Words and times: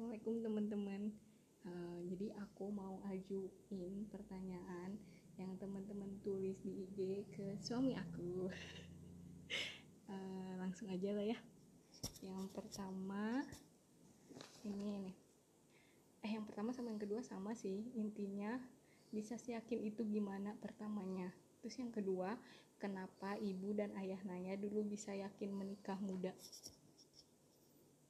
Assalamualaikum 0.00 0.40
teman-teman. 0.40 1.02
Uh, 1.60 2.00
jadi 2.08 2.32
aku 2.40 2.72
mau 2.72 3.04
ajuin 3.12 4.08
pertanyaan 4.08 4.96
yang 5.36 5.52
teman-teman 5.60 6.16
tulis 6.24 6.56
di 6.64 6.88
IG 6.88 7.28
ke 7.36 7.60
suami 7.60 7.92
aku. 7.92 8.48
uh, 10.08 10.56
langsung 10.64 10.88
aja 10.88 11.12
lah 11.12 11.20
ya. 11.20 11.36
Yang 12.24 12.48
pertama 12.48 13.44
ini 14.64 15.12
nih. 15.12 15.16
Eh 16.24 16.32
yang 16.32 16.48
pertama 16.48 16.72
sama 16.72 16.96
yang 16.96 17.02
kedua 17.04 17.20
sama 17.20 17.52
sih. 17.52 17.92
Intinya 17.92 18.56
bisa 19.12 19.36
sih 19.36 19.52
yakin 19.52 19.84
itu 19.84 20.00
gimana 20.08 20.56
pertamanya. 20.64 21.28
Terus 21.60 21.76
yang 21.76 21.92
kedua, 21.92 22.40
kenapa 22.80 23.36
ibu 23.36 23.76
dan 23.76 23.92
ayah 24.00 24.24
Naya 24.24 24.56
dulu 24.56 24.80
bisa 24.80 25.12
yakin 25.12 25.52
menikah 25.52 26.00
muda? 26.00 26.32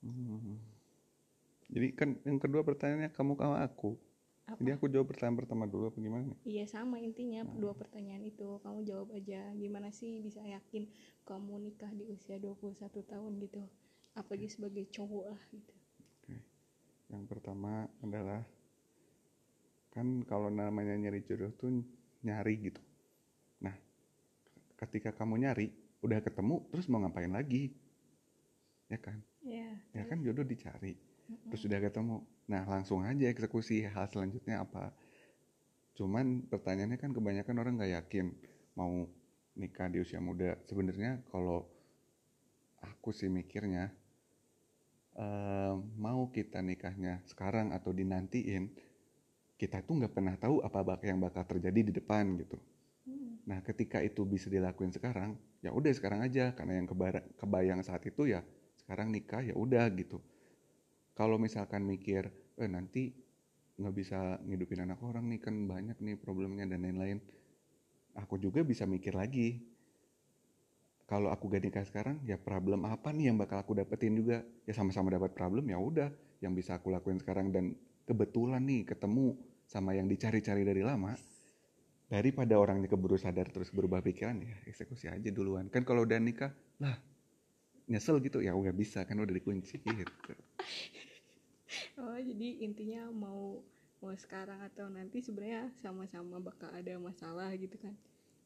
Hmm 0.06 0.78
jadi 1.70 1.88
kan 1.94 2.18
yang 2.26 2.42
kedua 2.42 2.66
pertanyaannya 2.66 3.14
kamu 3.14 3.38
kamu 3.38 3.56
aku? 3.62 3.94
Apa? 4.50 4.58
jadi 4.58 4.74
aku 4.74 4.90
jawab 4.90 5.06
pertanyaan 5.14 5.38
pertama 5.38 5.62
dulu 5.70 5.94
apa 5.94 5.98
gimana 6.02 6.34
iya 6.42 6.66
sama 6.66 6.98
intinya 6.98 7.46
hmm. 7.46 7.62
dua 7.62 7.70
pertanyaan 7.78 8.26
itu. 8.26 8.58
Kamu 8.66 8.82
jawab 8.82 9.14
aja 9.14 9.54
gimana 9.54 9.94
sih 9.94 10.18
bisa 10.18 10.42
yakin 10.42 10.90
kamu 11.22 11.70
nikah 11.70 11.90
di 11.94 12.10
usia 12.10 12.42
21 12.42 12.90
tahun 12.90 13.32
gitu? 13.38 13.62
Apalagi 14.18 14.50
sebagai 14.50 14.90
cowok 14.90 15.24
lah 15.30 15.42
gitu. 15.54 15.74
Oke. 16.02 16.36
Yang 17.14 17.24
pertama 17.30 17.86
adalah 18.02 18.42
kan 19.94 20.26
kalau 20.26 20.50
namanya 20.50 20.98
nyari 20.98 21.22
jodoh 21.22 21.54
tuh 21.54 21.70
nyari 22.26 22.54
gitu. 22.58 22.82
Nah 23.62 23.78
ketika 24.82 25.14
kamu 25.14 25.46
nyari 25.46 25.70
udah 26.02 26.18
ketemu 26.18 26.66
terus 26.74 26.90
mau 26.90 26.98
ngapain 26.98 27.30
lagi? 27.30 27.70
Ya 28.90 28.98
kan? 28.98 29.22
Ya, 29.46 29.78
ya 29.94 30.02
kan 30.10 30.26
jodoh 30.26 30.42
dicari 30.42 31.09
terus 31.50 31.62
udah 31.66 31.80
ketemu. 31.82 32.16
Nah 32.50 32.62
langsung 32.66 33.06
aja 33.06 33.26
eksekusi 33.30 33.86
hal 33.86 34.06
selanjutnya 34.10 34.62
apa? 34.62 34.90
Cuman 35.94 36.46
pertanyaannya 36.50 36.98
kan 36.98 37.10
kebanyakan 37.14 37.56
orang 37.60 37.74
nggak 37.78 37.92
yakin 38.02 38.26
mau 38.74 39.06
nikah 39.58 39.90
di 39.90 40.02
usia 40.02 40.18
muda. 40.22 40.58
Sebenarnya 40.66 41.22
kalau 41.30 41.66
aku 42.80 43.12
sih 43.12 43.28
mikirnya 43.28 43.92
uh, 45.18 45.76
mau 46.00 46.30
kita 46.32 46.64
nikahnya 46.64 47.20
sekarang 47.28 47.76
atau 47.76 47.92
dinantiin 47.92 48.72
kita 49.60 49.84
tuh 49.84 50.00
nggak 50.00 50.14
pernah 50.16 50.34
tahu 50.40 50.64
apa 50.64 50.80
yang 51.04 51.20
bakal 51.20 51.44
terjadi 51.44 51.80
di 51.84 51.92
depan 51.92 52.40
gitu. 52.40 52.56
Hmm. 53.00 53.40
nah 53.48 53.64
ketika 53.64 54.04
itu 54.04 54.28
bisa 54.28 54.52
dilakuin 54.52 54.92
sekarang 54.92 55.36
ya 55.60 55.70
udah 55.70 55.92
sekarang 55.92 56.24
aja. 56.24 56.56
Karena 56.56 56.80
yang 56.80 56.88
kebayang 57.36 57.80
saat 57.84 58.02
itu 58.08 58.26
ya 58.26 58.40
sekarang 58.80 59.12
nikah 59.12 59.44
ya 59.44 59.54
udah 59.54 59.86
gitu 59.94 60.18
kalau 61.20 61.36
misalkan 61.36 61.84
mikir 61.84 62.32
eh 62.56 62.64
nanti 62.64 63.12
nggak 63.76 63.92
bisa 63.92 64.40
ngidupin 64.40 64.88
anak 64.88 65.04
orang 65.04 65.28
nih 65.28 65.36
kan 65.44 65.52
banyak 65.68 66.00
nih 66.00 66.16
problemnya 66.16 66.64
dan 66.64 66.80
lain-lain 66.80 67.20
aku 68.16 68.40
juga 68.40 68.64
bisa 68.64 68.88
mikir 68.88 69.12
lagi. 69.14 69.60
Kalau 71.04 71.34
aku 71.34 71.50
gak 71.50 71.66
nikah 71.66 71.82
sekarang 71.82 72.22
ya 72.22 72.38
problem 72.38 72.86
apa 72.86 73.10
nih 73.10 73.34
yang 73.34 73.36
bakal 73.36 73.58
aku 73.58 73.74
dapetin 73.74 74.14
juga? 74.14 74.46
Ya 74.62 74.72
sama-sama 74.72 75.10
dapat 75.10 75.34
problem 75.34 75.66
ya 75.66 75.74
udah 75.74 76.08
yang 76.38 76.54
bisa 76.54 76.78
aku 76.78 76.94
lakuin 76.94 77.18
sekarang 77.18 77.50
dan 77.50 77.74
kebetulan 78.06 78.62
nih 78.62 78.86
ketemu 78.86 79.34
sama 79.66 79.92
yang 79.92 80.06
dicari-cari 80.06 80.62
dari 80.62 80.86
lama 80.86 81.18
daripada 82.06 82.54
orangnya 82.58 82.86
keburu 82.86 83.18
sadar 83.18 83.50
terus 83.50 83.74
berubah 83.74 84.02
pikiran 84.06 84.38
ya 84.38 84.54
eksekusi 84.70 85.10
aja 85.10 85.28
duluan. 85.34 85.66
Kan 85.66 85.82
kalau 85.82 86.06
udah 86.06 86.22
nikah 86.22 86.54
lah 86.78 86.94
nyesel 87.90 88.22
gitu 88.22 88.38
ya 88.38 88.54
udah 88.54 88.70
bisa 88.70 89.02
kan 89.02 89.18
udah 89.18 89.34
dikunci 89.34 89.82
gitu 89.82 90.14
oh 92.00 92.18
jadi 92.18 92.64
intinya 92.66 93.08
mau 93.10 93.62
mau 94.00 94.16
sekarang 94.16 94.58
atau 94.64 94.88
nanti 94.88 95.20
sebenarnya 95.20 95.68
sama-sama 95.76 96.40
bakal 96.40 96.72
ada 96.72 96.96
masalah 96.96 97.52
gitu 97.54 97.76
kan? 97.76 97.92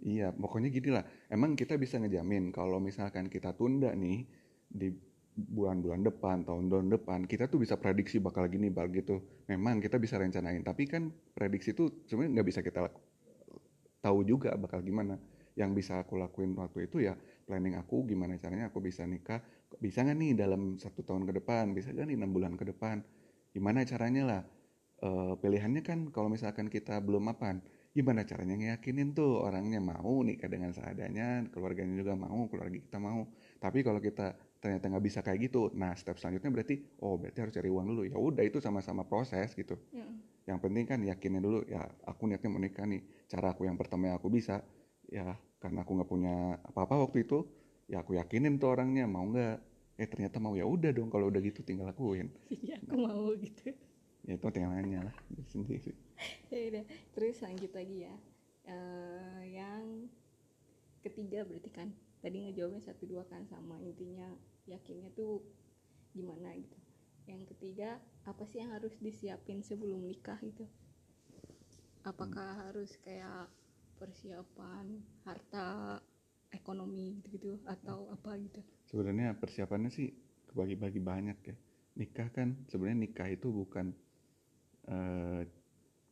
Iya 0.03 0.34
pokoknya 0.34 0.69
gini 0.74 0.90
lah 0.90 1.07
emang 1.30 1.55
kita 1.55 1.79
bisa 1.79 1.96
ngejamin 2.02 2.51
kalau 2.51 2.83
misalkan 2.83 3.30
kita 3.30 3.55
tunda 3.55 3.95
nih 3.95 4.27
di 4.67 4.90
bulan-bulan 5.35 6.02
depan 6.02 6.46
tahun-tahun 6.46 6.86
depan 6.98 7.18
kita 7.27 7.46
tuh 7.51 7.62
bisa 7.62 7.79
prediksi 7.79 8.18
bakal 8.18 8.46
gini 8.51 8.70
bakal 8.70 8.90
gitu. 8.95 9.17
Memang 9.46 9.79
kita 9.79 10.02
bisa 10.02 10.18
rencanain 10.18 10.62
tapi 10.67 10.91
kan 10.91 11.14
prediksi 11.35 11.74
itu 11.74 12.06
sebenarnya 12.11 12.42
nggak 12.42 12.48
bisa 12.51 12.61
kita 12.62 12.91
tahu 14.02 14.18
juga 14.27 14.55
bakal 14.58 14.83
gimana. 14.83 15.18
Yang 15.55 15.70
bisa 15.86 16.02
aku 16.02 16.18
lakuin 16.18 16.58
waktu 16.58 16.91
itu 16.91 17.06
ya 17.06 17.14
planning 17.46 17.79
aku 17.79 18.02
gimana 18.11 18.35
caranya 18.42 18.74
aku 18.74 18.83
bisa 18.83 19.06
nikah 19.06 19.39
bisa 19.80 20.02
nggak 20.05 20.18
nih 20.18 20.33
dalam 20.39 20.77
satu 20.77 21.02
tahun 21.02 21.27
ke 21.29 21.42
depan 21.42 21.74
bisa 21.74 21.90
nggak 21.90 22.07
nih 22.11 22.17
enam 22.18 22.30
bulan 22.30 22.52
ke 22.55 22.64
depan? 22.68 23.02
Gimana 23.55 23.86
caranya 23.86 24.23
lah? 24.27 24.42
E, 24.98 25.08
pilihannya 25.39 25.83
kan 25.83 25.98
kalau 26.14 26.30
misalkan 26.30 26.70
kita 26.70 26.98
belum 27.02 27.30
mapan 27.30 27.62
gimana 27.95 28.27
caranya 28.27 28.58
ngeyakinin 28.58 29.14
tuh 29.14 29.39
orangnya 29.39 29.79
mau 29.79 30.18
nikah 30.27 30.51
dengan 30.51 30.74
seadanya 30.74 31.46
keluarganya 31.55 31.95
juga 31.95 32.18
mau 32.18 32.51
keluarga 32.51 32.74
kita 32.74 32.98
mau. 32.98 33.30
Tapi 33.62 33.86
kalau 33.86 34.02
kita 34.02 34.35
ternyata 34.58 34.90
nggak 34.90 35.05
bisa 35.05 35.20
kayak 35.23 35.39
gitu 35.46 35.70
nah 35.77 35.92
step 35.95 36.17
selanjutnya 36.17 36.51
berarti 36.51 36.80
oh 37.05 37.14
berarti 37.20 37.39
harus 37.39 37.55
cari 37.55 37.70
uang 37.70 37.86
dulu. 37.95 38.02
Ya 38.11 38.18
udah 38.18 38.42
itu 38.42 38.58
sama-sama 38.58 39.06
proses 39.06 39.55
gitu. 39.55 39.79
Ya. 39.95 40.06
yang 40.45 40.61
penting 40.61 40.85
kan 40.85 41.01
yakinin 41.01 41.41
dulu 41.41 41.64
ya 41.64 41.80
aku 42.05 42.29
niatnya 42.29 42.51
mau 42.51 42.61
nikah 42.61 42.85
nih. 42.85 43.01
Cara 43.30 43.55
aku 43.55 43.64
yang 43.64 43.79
pertama 43.79 44.11
yang 44.12 44.17
aku 44.18 44.29
bisa 44.29 44.61
ya 45.08 45.39
karena 45.62 45.86
aku 45.86 45.91
nggak 45.96 46.11
punya 46.11 46.58
apa-apa 46.67 47.08
waktu 47.08 47.24
itu 47.24 47.46
ya 47.90 48.00
aku 48.00 48.17
yakinin 48.17 48.56
tuh 48.56 48.72
orangnya 48.72 49.05
mau 49.05 49.24
nggak? 49.28 49.56
Eh 49.95 50.08
ternyata 50.11 50.42
mau 50.42 50.58
ya 50.58 50.67
udah 50.67 50.90
dong 50.90 51.12
kalau 51.12 51.30
udah 51.30 51.40
gitu 51.45 51.62
tinggal 51.62 51.86
lakuin. 51.86 52.33
Iya 52.50 52.80
aku 52.83 52.95
nah, 52.98 53.02
mau 53.11 53.30
gitu. 53.39 53.70
Ya 54.24 54.40
itu 54.40 54.46
tinggal 54.50 54.72
nanya 54.72 55.11
lah 55.11 55.17
sendiri. 55.52 55.92
Ya 56.48 56.58
udah 56.73 56.84
terus 57.12 57.36
lanjut 57.44 57.73
lagi 57.74 58.08
ya. 58.08 58.14
Uh, 58.64 59.42
yang 59.44 60.08
ketiga 61.05 61.44
berarti 61.44 61.68
kan 61.68 61.92
tadi 62.24 62.48
ngejawabnya 62.48 62.80
satu 62.80 63.05
dua 63.05 63.28
kan 63.28 63.44
sama 63.44 63.77
intinya 63.84 64.33
yakinnya 64.64 65.12
tuh 65.12 65.44
gimana 66.17 66.56
gitu. 66.56 66.78
Yang 67.28 67.56
ketiga 67.56 68.00
apa 68.24 68.44
sih 68.48 68.64
yang 68.64 68.73
harus 68.73 68.96
disiapin 69.00 69.61
sebelum 69.61 70.00
nikah 70.05 70.40
gitu? 70.40 70.64
Apakah 72.05 72.56
hmm. 72.56 72.61
harus 72.68 72.96
kayak 73.05 73.48
persiapan 73.96 75.00
harta 75.24 76.00
ekonomi 76.55 77.19
gitu-gitu 77.20 77.59
atau 77.67 78.09
apa 78.15 78.39
gitu. 78.39 78.61
Sebenarnya 78.89 79.35
persiapannya 79.35 79.91
sih 79.91 80.09
kebagi-bagi 80.51 81.01
banyak 81.03 81.39
ya. 81.42 81.57
Nikah 81.95 82.29
kan 82.31 82.67
sebenarnya 82.70 82.98
nikah 83.11 83.29
itu 83.31 83.51
bukan 83.51 83.95
uh, 84.91 85.42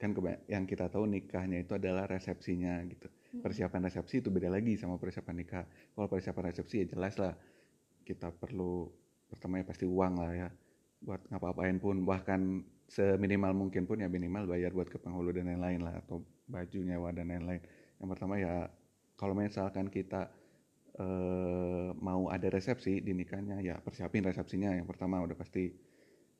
kan 0.02 0.10
yang 0.50 0.66
kita 0.66 0.90
tahu 0.90 1.06
nikahnya 1.06 1.62
itu 1.62 1.78
adalah 1.78 2.10
resepsinya 2.10 2.82
gitu. 2.90 3.06
Persiapan 3.38 3.86
resepsi 3.86 4.18
itu 4.18 4.34
beda 4.34 4.50
lagi 4.50 4.74
sama 4.74 4.98
persiapan 4.98 5.34
nikah. 5.38 5.64
Kalau 5.94 6.10
persiapan 6.10 6.50
resepsi 6.50 6.82
ya 6.82 6.86
jelas 6.90 7.14
lah 7.22 7.32
kita 8.02 8.34
perlu 8.34 8.90
pertama 9.30 9.62
ya 9.62 9.64
pasti 9.64 9.86
uang 9.86 10.14
lah 10.18 10.32
ya. 10.34 10.48
Buat 11.02 11.30
ngapa-ngapain 11.30 11.78
pun 11.78 11.96
bahkan 12.02 12.66
seminimal 12.90 13.54
mungkin 13.54 13.86
pun 13.86 14.02
ya 14.02 14.10
minimal 14.10 14.50
bayar 14.50 14.74
buat 14.74 14.90
ke 14.90 14.98
penghulu 14.98 15.30
dan 15.30 15.48
lain-lain 15.48 15.80
lah 15.86 15.94
atau 16.02 16.20
baju 16.50 16.78
nyewa 16.82 17.08
dan 17.14 17.30
lain-lain. 17.30 17.62
Yang 18.02 18.08
pertama 18.18 18.34
ya 18.42 18.66
kalau 19.16 19.36
misalkan 19.36 19.88
kita 19.92 20.32
uh, 20.98 21.90
mau 21.96 22.28
ada 22.28 22.48
resepsi 22.52 23.00
di 23.00 23.12
nikahnya 23.16 23.60
ya 23.62 23.78
persiapin 23.80 24.24
resepsinya. 24.24 24.74
Yang 24.76 24.88
pertama 24.92 25.22
udah 25.22 25.36
pasti. 25.36 25.72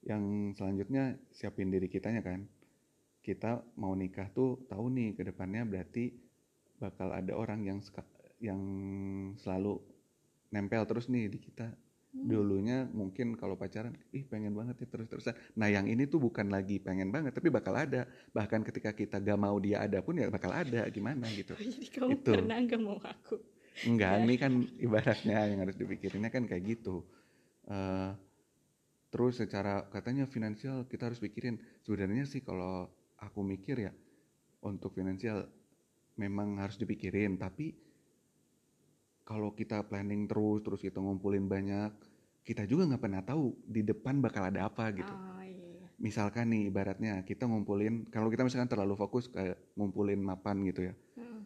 Yang 0.02 0.58
selanjutnya 0.58 1.14
siapin 1.30 1.70
diri 1.70 1.86
kitanya 1.86 2.20
kan. 2.26 2.42
Kita 3.22 3.62
mau 3.78 3.94
nikah 3.94 4.34
tuh 4.34 4.66
tahu 4.66 4.90
nih 4.90 5.14
ke 5.14 5.22
depannya 5.22 5.62
berarti 5.62 6.10
bakal 6.82 7.14
ada 7.14 7.38
orang 7.38 7.62
yang 7.62 7.78
yang 8.42 8.62
selalu 9.38 9.78
nempel 10.50 10.82
terus 10.90 11.06
nih 11.06 11.30
di 11.30 11.38
kita. 11.38 11.70
Dulunya 12.12 12.84
mungkin 12.92 13.40
kalau 13.40 13.56
pacaran 13.56 13.96
ih 14.12 14.28
pengen 14.28 14.52
banget 14.52 14.84
ya 14.84 14.86
terus 14.92 15.08
terusan 15.08 15.32
nah 15.56 15.72
yang 15.72 15.88
ini 15.88 16.04
tuh 16.04 16.20
bukan 16.20 16.52
lagi 16.52 16.76
pengen 16.76 17.08
banget 17.08 17.32
tapi 17.32 17.48
bakal 17.48 17.72
ada. 17.72 18.04
Bahkan 18.36 18.60
ketika 18.68 18.92
kita 18.92 19.16
gak 19.16 19.40
mau 19.40 19.56
dia 19.56 19.80
ada 19.80 20.04
pun 20.04 20.20
ya 20.20 20.28
bakal 20.28 20.52
ada 20.52 20.84
gimana 20.92 21.24
gitu. 21.32 21.56
Jadi 21.60 21.88
kamu 21.88 22.20
itu. 22.20 22.28
pernah 22.28 22.56
gak 22.60 22.80
mau 22.80 23.00
aku 23.00 23.40
enggak 23.88 24.12
ya. 24.12 24.20
ini 24.28 24.34
kan 24.36 24.52
ibaratnya 24.76 25.48
yang 25.48 25.64
harus 25.64 25.76
dipikirinnya 25.80 26.28
kan 26.28 26.44
kayak 26.44 26.76
gitu. 26.76 27.00
Uh, 27.64 28.12
terus 29.08 29.40
secara 29.40 29.88
katanya 29.88 30.28
finansial 30.28 30.84
kita 30.84 31.08
harus 31.08 31.16
pikirin. 31.16 31.56
Sebenarnya 31.80 32.28
sih 32.28 32.44
kalau 32.44 32.92
aku 33.16 33.40
mikir 33.40 33.88
ya 33.88 33.92
untuk 34.60 34.92
finansial 34.92 35.48
memang 36.20 36.60
harus 36.60 36.76
dipikirin. 36.76 37.40
Tapi 37.40 37.72
kalau 39.24 39.56
kita 39.56 39.88
planning 39.88 40.28
terus 40.28 40.60
terus 40.60 40.80
kita 40.84 41.00
ngumpulin 41.00 41.48
banyak 41.48 42.11
kita 42.42 42.66
juga 42.66 42.90
nggak 42.90 43.02
pernah 43.02 43.22
tahu 43.22 43.54
di 43.62 43.86
depan 43.86 44.18
bakal 44.18 44.50
ada 44.50 44.66
apa 44.66 44.90
gitu 44.90 45.14
oh, 45.14 45.42
iya. 45.42 45.86
misalkan 46.02 46.50
nih 46.50 46.68
ibaratnya 46.74 47.22
kita 47.22 47.46
ngumpulin 47.46 48.10
kalau 48.10 48.26
kita 48.28 48.42
misalkan 48.42 48.66
terlalu 48.66 48.98
fokus 48.98 49.30
kayak 49.30 49.58
ngumpulin 49.78 50.18
mapan 50.18 50.58
gitu 50.66 50.90
ya 50.90 50.94
hmm. 51.18 51.42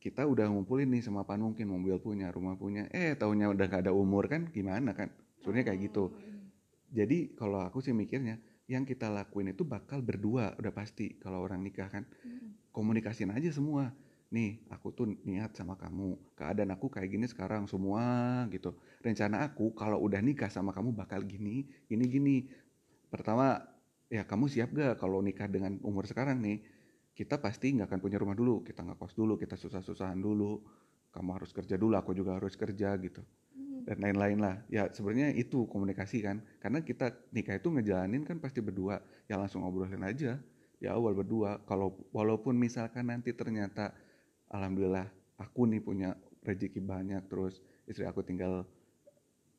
kita 0.00 0.24
udah 0.24 0.48
ngumpulin 0.48 0.88
nih 0.88 1.04
semapan 1.04 1.44
mungkin 1.44 1.68
mobil 1.68 2.00
punya 2.00 2.32
rumah 2.32 2.56
punya 2.56 2.88
eh 2.88 3.12
tahunya 3.12 3.52
udah 3.52 3.64
gak 3.68 3.88
ada 3.88 3.92
umur 3.92 4.24
kan 4.32 4.48
gimana 4.48 4.96
kan 4.96 5.12
sebenarnya 5.44 5.72
kayak 5.72 5.80
gitu 5.92 6.04
oh, 6.08 6.16
iya. 6.16 7.04
jadi 7.04 7.18
kalau 7.36 7.60
aku 7.60 7.84
sih 7.84 7.92
mikirnya 7.92 8.40
yang 8.64 8.88
kita 8.88 9.12
lakuin 9.12 9.52
itu 9.52 9.60
bakal 9.68 10.00
berdua 10.00 10.56
udah 10.56 10.72
pasti 10.72 11.20
kalau 11.20 11.44
orang 11.44 11.60
nikah 11.60 11.92
kan 11.92 12.08
Mm. 12.24 12.72
komunikasiin 12.72 13.28
aja 13.36 13.52
semua 13.52 13.92
nih 14.34 14.66
aku 14.66 14.90
tuh 14.90 15.06
niat 15.22 15.54
sama 15.54 15.78
kamu. 15.78 16.34
Keadaan 16.34 16.74
aku 16.74 16.90
kayak 16.90 17.06
gini 17.14 17.26
sekarang 17.30 17.70
semua 17.70 18.02
gitu. 18.50 18.74
Rencana 18.98 19.46
aku 19.46 19.70
kalau 19.78 20.02
udah 20.02 20.18
nikah 20.18 20.50
sama 20.50 20.74
kamu 20.74 20.90
bakal 20.90 21.22
gini 21.22 21.70
gini 21.86 22.04
gini. 22.10 22.36
Pertama 23.06 23.62
ya 24.10 24.26
kamu 24.26 24.50
siap 24.50 24.74
gak 24.74 24.98
kalau 24.98 25.22
nikah 25.22 25.46
dengan 25.46 25.78
umur 25.86 26.10
sekarang 26.10 26.42
nih? 26.42 26.58
Kita 27.14 27.38
pasti 27.38 27.70
nggak 27.78 27.86
akan 27.86 28.00
punya 28.02 28.18
rumah 28.18 28.34
dulu. 28.34 28.66
Kita 28.66 28.82
nggak 28.82 28.98
kos 28.98 29.14
dulu 29.14 29.38
kita 29.38 29.54
susah-susahan 29.54 30.18
dulu. 30.18 30.58
Kamu 31.14 31.30
harus 31.38 31.54
kerja 31.54 31.78
dulu 31.78 31.94
aku 31.94 32.10
juga 32.10 32.34
harus 32.34 32.58
kerja 32.58 32.98
gitu. 32.98 33.22
Mm. 33.54 33.86
dan 33.86 33.98
lain-lain 34.02 34.38
lah. 34.42 34.56
Ya 34.66 34.90
sebenarnya 34.90 35.30
itu 35.38 35.70
komunikasi 35.70 36.26
kan. 36.26 36.42
Karena 36.58 36.82
kita 36.82 37.14
nikah 37.30 37.54
itu 37.54 37.70
ngejalanin 37.70 38.26
kan 38.26 38.42
pasti 38.42 38.58
berdua. 38.58 38.98
Ya 39.30 39.38
langsung 39.38 39.62
ngobrolin 39.62 40.02
aja. 40.02 40.42
Di 40.82 40.90
awal 40.90 41.14
berdua. 41.14 41.62
Kalau 41.70 41.94
walaupun 42.10 42.58
misalkan 42.58 43.14
nanti 43.14 43.30
ternyata 43.30 43.94
alhamdulillah 44.50 45.08
aku 45.40 45.66
nih 45.70 45.80
punya 45.80 46.16
rezeki 46.44 46.80
banyak 46.84 47.24
terus 47.26 47.58
istri 47.88 48.04
aku 48.04 48.20
tinggal 48.20 48.68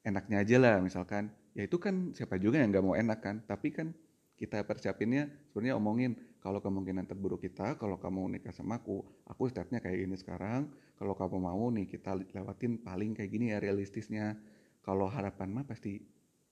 enaknya 0.05 0.45
aja 0.45 0.57
lah 0.61 0.75
misalkan. 0.79 1.33
Ya 1.55 1.65
itu 1.65 1.79
kan 1.79 2.11
siapa 2.13 2.35
juga 2.37 2.61
yang 2.61 2.69
nggak 2.69 2.85
mau 2.85 2.95
enak 2.95 3.19
kan. 3.19 3.35
Tapi 3.47 3.73
kan 3.73 3.91
kita 4.35 4.61
persiapinnya 4.67 5.31
sebenarnya 5.49 5.75
omongin 5.79 6.11
kalau 6.43 6.59
kemungkinan 6.59 7.07
terburuk 7.07 7.41
kita 7.41 7.79
kalau 7.79 7.95
kamu 7.95 8.35
nikah 8.35 8.51
sama 8.51 8.83
aku 8.83 9.01
aku 9.23 9.47
stepnya 9.47 9.79
kayak 9.79 10.03
gini 10.03 10.19
sekarang 10.19 10.67
kalau 10.99 11.15
kamu 11.15 11.39
mau 11.39 11.65
nih 11.71 11.87
kita 11.87 12.19
lewatin 12.35 12.83
paling 12.83 13.17
kayak 13.17 13.31
gini 13.33 13.51
ya 13.51 13.57
realistisnya. 13.57 14.37
Kalau 14.85 15.09
harapan 15.09 15.49
mah 15.49 15.65
pasti 15.65 15.97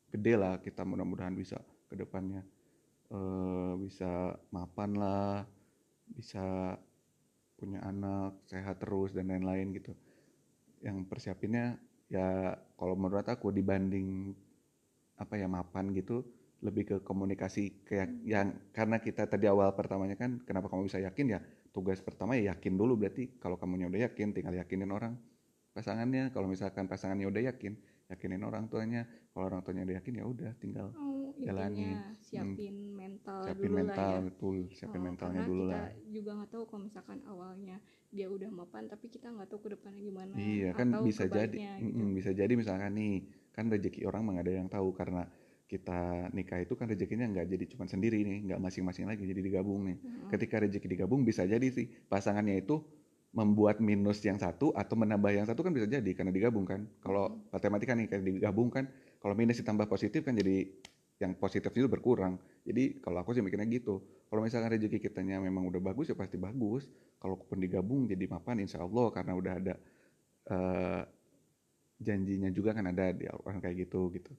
gede 0.10 0.34
lah 0.34 0.58
kita 0.58 0.82
mudah-mudahan 0.82 1.38
bisa 1.38 1.62
ke 1.86 1.94
depannya 1.94 2.42
eh, 3.14 3.74
bisa 3.78 4.34
mapan 4.50 4.98
lah 4.98 5.46
bisa 6.10 6.74
punya 7.64 7.80
anak 7.80 8.44
sehat 8.52 8.84
terus 8.84 9.16
dan 9.16 9.32
lain-lain 9.32 9.72
gitu. 9.72 9.96
Yang 10.84 11.08
persiapinnya 11.08 11.80
ya 12.12 12.60
kalau 12.76 13.00
menurut 13.00 13.24
aku 13.24 13.56
dibanding 13.56 14.36
apa 15.16 15.40
ya 15.40 15.48
mapan 15.48 15.96
gitu 15.96 16.28
lebih 16.60 16.84
ke 16.84 16.96
komunikasi 17.00 17.88
kayak 17.88 18.12
yang 18.28 18.52
karena 18.76 19.00
kita 19.00 19.24
tadi 19.32 19.48
awal 19.48 19.72
pertamanya 19.72 20.20
kan 20.20 20.44
kenapa 20.44 20.68
kamu 20.68 20.92
bisa 20.92 21.00
yakin? 21.00 21.40
Ya 21.40 21.40
tugas 21.72 22.04
pertama 22.04 22.36
ya 22.36 22.52
yakin 22.52 22.76
dulu. 22.76 23.00
Berarti 23.00 23.40
kalau 23.40 23.56
kamunya 23.56 23.88
udah 23.88 24.12
yakin 24.12 24.36
tinggal 24.36 24.60
yakinin 24.60 24.92
orang 24.92 25.16
pasangannya. 25.72 26.36
Kalau 26.36 26.52
misalkan 26.52 26.92
pasangannya 26.92 27.32
udah 27.32 27.48
yakin 27.56 27.80
yakinin 28.08 28.44
orang 28.44 28.68
tuanya 28.68 29.04
kalau 29.32 29.48
orang 29.48 29.62
tuanya 29.64 29.84
udah 29.84 29.96
yakin 30.00 30.14
ya 30.20 30.26
udah 30.26 30.52
tinggal 30.60 30.88
Oh, 30.94 31.34
Jalanin. 31.40 31.98
intinya 31.98 32.04
siapin 32.22 32.76
mental 32.94 33.42
siapin 33.44 33.70
dulu 33.72 33.78
mental 33.82 33.98
lah 33.98 34.12
ya. 34.14 34.26
betul 34.28 34.56
siapin 34.72 35.00
Oh, 35.02 35.06
mentalnya 35.08 35.42
karena 35.42 35.50
dulu 35.50 35.64
kita 35.64 35.74
lah 35.74 35.88
juga 36.08 36.30
nggak 36.38 36.50
tahu 36.52 36.64
kalau 36.68 36.82
misalkan 36.84 37.20
awalnya 37.26 37.78
dia 38.14 38.28
udah 38.30 38.50
mapan 38.54 38.84
tapi 38.86 39.06
kita 39.10 39.28
nggak 39.28 39.48
tahu 39.50 39.60
ke 39.66 39.70
depannya 39.74 40.02
gimana 40.02 40.34
Iya 40.36 40.70
kan 40.72 40.88
bisa 41.02 41.26
jadi, 41.26 41.58
gitu. 41.58 41.84
Mm-mm, 41.90 42.10
bisa 42.14 42.32
jadi 42.32 42.54
misalkan 42.54 42.92
nih 42.94 43.14
kan 43.52 43.66
rezeki 43.70 44.06
orang 44.06 44.22
mah 44.26 44.36
ada 44.38 44.52
yang 44.54 44.70
tahu 44.70 44.94
karena 44.94 45.26
kita 45.66 46.30
nikah 46.38 46.62
itu 46.62 46.78
kan 46.78 46.86
rezekinya 46.86 47.26
nggak 47.26 47.50
jadi 47.50 47.66
cuma 47.74 47.90
sendiri 47.90 48.22
nih, 48.22 48.46
nggak 48.46 48.62
masing-masing 48.62 49.10
lagi 49.10 49.26
jadi 49.26 49.42
digabung 49.42 49.90
nih. 49.90 49.98
Mm-mm. 49.98 50.30
Ketika 50.30 50.62
rezeki 50.62 50.86
digabung 50.86 51.26
bisa 51.26 51.50
jadi 51.50 51.66
sih 51.74 51.90
pasangannya 52.06 52.62
itu 52.62 52.78
membuat 53.34 53.82
minus 53.82 54.22
yang 54.22 54.38
satu 54.38 54.70
atau 54.78 54.94
menambah 54.94 55.34
yang 55.34 55.50
satu 55.50 55.66
kan 55.66 55.74
bisa 55.74 55.90
jadi 55.90 56.12
karena 56.14 56.30
digabung 56.30 56.70
kan. 56.70 56.86
Kalau 57.02 57.50
matematika 57.50 57.98
nih 57.98 58.06
kayak 58.06 58.24
digabung 58.24 58.70
kan, 58.70 58.86
kalau 59.18 59.34
minus 59.34 59.58
ditambah 59.58 59.90
positif 59.90 60.22
kan 60.22 60.38
jadi 60.38 60.70
yang 61.18 61.34
positif 61.42 61.74
itu 61.74 61.90
berkurang. 61.90 62.38
Jadi 62.62 63.02
kalau 63.02 63.26
aku 63.26 63.34
sih 63.34 63.42
mikirnya 63.42 63.66
gitu. 63.74 64.06
Kalau 64.30 64.46
misalkan 64.46 64.70
rezeki 64.78 65.02
kitanya 65.02 65.42
memang 65.42 65.66
udah 65.66 65.82
bagus 65.82 66.14
ya 66.14 66.16
pasti 66.18 66.38
bagus. 66.38 66.86
Kalaupun 67.18 67.58
digabung 67.58 68.06
jadi 68.06 68.30
mapan 68.30 68.62
insya 68.62 68.86
Allah 68.86 69.10
karena 69.10 69.34
udah 69.34 69.54
ada 69.58 69.76
eh, 70.54 71.02
janjinya 71.98 72.54
juga 72.54 72.78
kan 72.78 72.86
ada 72.86 73.10
di 73.18 73.26
Al-Quran 73.26 73.60
kayak 73.66 73.76
gitu 73.90 74.14
gitu. 74.14 74.30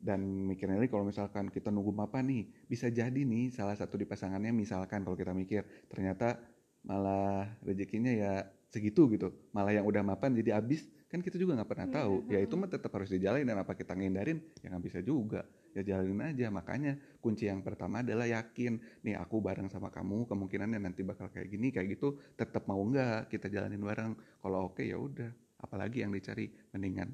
Dan 0.00 0.48
mikirnya 0.48 0.80
lagi 0.80 0.88
kalau 0.88 1.04
misalkan 1.04 1.52
kita 1.52 1.68
nunggu 1.68 1.92
mapan 1.92 2.24
nih, 2.24 2.42
bisa 2.66 2.88
jadi 2.88 3.20
nih 3.20 3.52
salah 3.52 3.76
satu 3.76 4.00
di 4.00 4.08
pasangannya 4.08 4.48
misalkan 4.50 5.04
kalau 5.04 5.12
kita 5.12 5.36
mikir 5.36 5.60
ternyata 5.92 6.40
malah 6.84 7.48
rezekinya 7.64 8.12
ya 8.12 8.32
segitu 8.70 9.10
gitu. 9.10 9.34
Malah 9.50 9.74
yang 9.74 9.86
udah 9.86 10.00
mapan 10.06 10.32
jadi 10.32 10.56
habis 10.62 10.86
kan 11.10 11.18
kita 11.18 11.34
juga 11.42 11.58
nggak 11.58 11.70
pernah 11.70 11.88
Iya, 11.90 11.96
tahu. 11.98 12.14
Ya 12.30 12.38
itu 12.38 12.54
mah 12.54 12.70
tetap 12.70 12.90
harus 12.94 13.10
dijalanin 13.10 13.42
dan 13.50 13.58
apa 13.58 13.74
kita 13.74 13.98
ngindarin 13.98 14.38
ya 14.62 14.70
nggak 14.70 14.84
bisa 14.86 14.98
juga. 15.02 15.42
Ya 15.74 15.82
jalanin 15.82 16.22
aja. 16.22 16.46
Makanya 16.54 16.92
kunci 17.18 17.50
yang 17.50 17.66
pertama 17.66 18.02
adalah 18.06 18.30
yakin 18.30 18.78
nih 19.02 19.18
aku 19.18 19.42
bareng 19.42 19.66
sama 19.66 19.90
kamu 19.90 20.30
kemungkinannya 20.30 20.78
nanti 20.78 21.02
bakal 21.02 21.26
kayak 21.30 21.50
gini 21.50 21.74
kayak 21.74 21.98
gitu 21.98 22.18
tetap 22.38 22.66
mau 22.70 22.78
nggak 22.78 23.26
kita 23.26 23.50
jalanin 23.50 23.82
bareng. 23.82 24.12
Kalau 24.38 24.70
oke 24.70 24.86
ya 24.86 24.96
udah. 24.98 25.30
Apalagi 25.60 26.00
yang 26.06 26.14
dicari 26.14 26.48
mendingan 26.72 27.10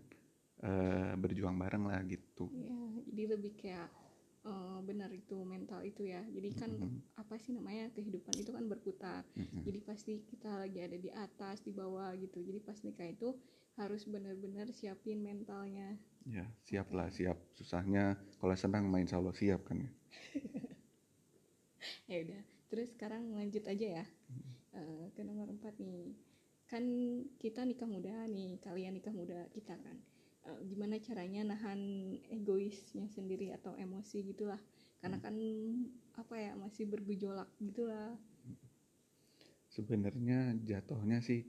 eh, 0.63 1.13
berjuang 1.17 1.57
bareng 1.57 1.89
lah 1.89 2.05
gitu. 2.05 2.53
Iya, 2.53 3.01
jadi 3.11 3.23
lebih 3.35 3.53
kayak 3.59 3.89
eh, 4.53 4.79
benar 4.89 5.11
itu 5.21 5.37
mental 5.55 5.81
itu 5.91 6.03
ya. 6.15 6.23
Jadi 6.37 6.51
kan 6.61 6.71
Mhm. 6.71 6.99
apa 7.23 7.35
sih 7.43 7.53
namanya 7.59 7.85
kehidupan 7.97 8.35
itu 8.43 8.51
kan 8.57 8.65
berputar. 8.73 9.23
Mm-mm. 9.37 9.63
Jadi 9.67 9.79
pasti 9.89 10.13
kita 10.31 10.51
lagi 10.63 10.79
ada 10.87 10.97
di 11.05 11.11
atas, 11.27 11.57
di 11.67 11.73
bawah 11.81 12.11
gitu. 12.25 12.39
Jadi 12.49 12.59
pas 12.67 12.79
nikah 12.87 13.09
itu 13.15 13.29
harus 13.81 14.03
benar-benar 14.13 14.67
siapin 14.79 15.19
mentalnya. 15.27 15.89
Ya 16.37 16.45
siap 16.67 16.89
lah 16.97 17.09
siap. 17.17 17.39
Susahnya 17.59 18.05
kalau 18.41 18.55
senang 18.63 18.85
main 18.93 19.07
Allah 19.17 19.35
siap 19.41 19.61
kan 19.69 19.77
ya. 19.85 19.91
Ya 22.11 22.17
udah. 22.25 22.43
Terus 22.71 22.89
sekarang 22.95 23.31
lanjut 23.35 23.65
aja 23.67 24.03
ya 24.03 24.07
Eh, 24.77 25.07
ke 25.17 25.23
nomor 25.25 25.49
4 25.51 25.81
nih. 25.83 26.15
Kan 26.71 26.85
kita 27.43 27.65
nikah 27.67 27.89
muda 27.89 28.29
nih, 28.29 28.61
kalian 28.63 28.95
nikah 29.01 29.15
muda 29.15 29.49
kita 29.51 29.75
kan. 29.81 29.99
Eh, 30.47 30.61
gimana 30.71 30.95
caranya 31.03 31.43
nahan 31.43 32.15
egoisnya 32.31 33.11
sendiri 33.11 33.51
atau 33.51 33.75
emosi 33.75 34.23
gitulah. 34.31 34.59
Karena 35.03 35.19
kan 35.19 35.35
apa 36.15 36.35
ya 36.39 36.53
masih 36.55 36.87
bergejolak 36.87 37.51
gitulah. 37.59 38.15
Sebenarnya 39.67 40.55
jatuhnya 40.63 41.19
sih 41.21 41.43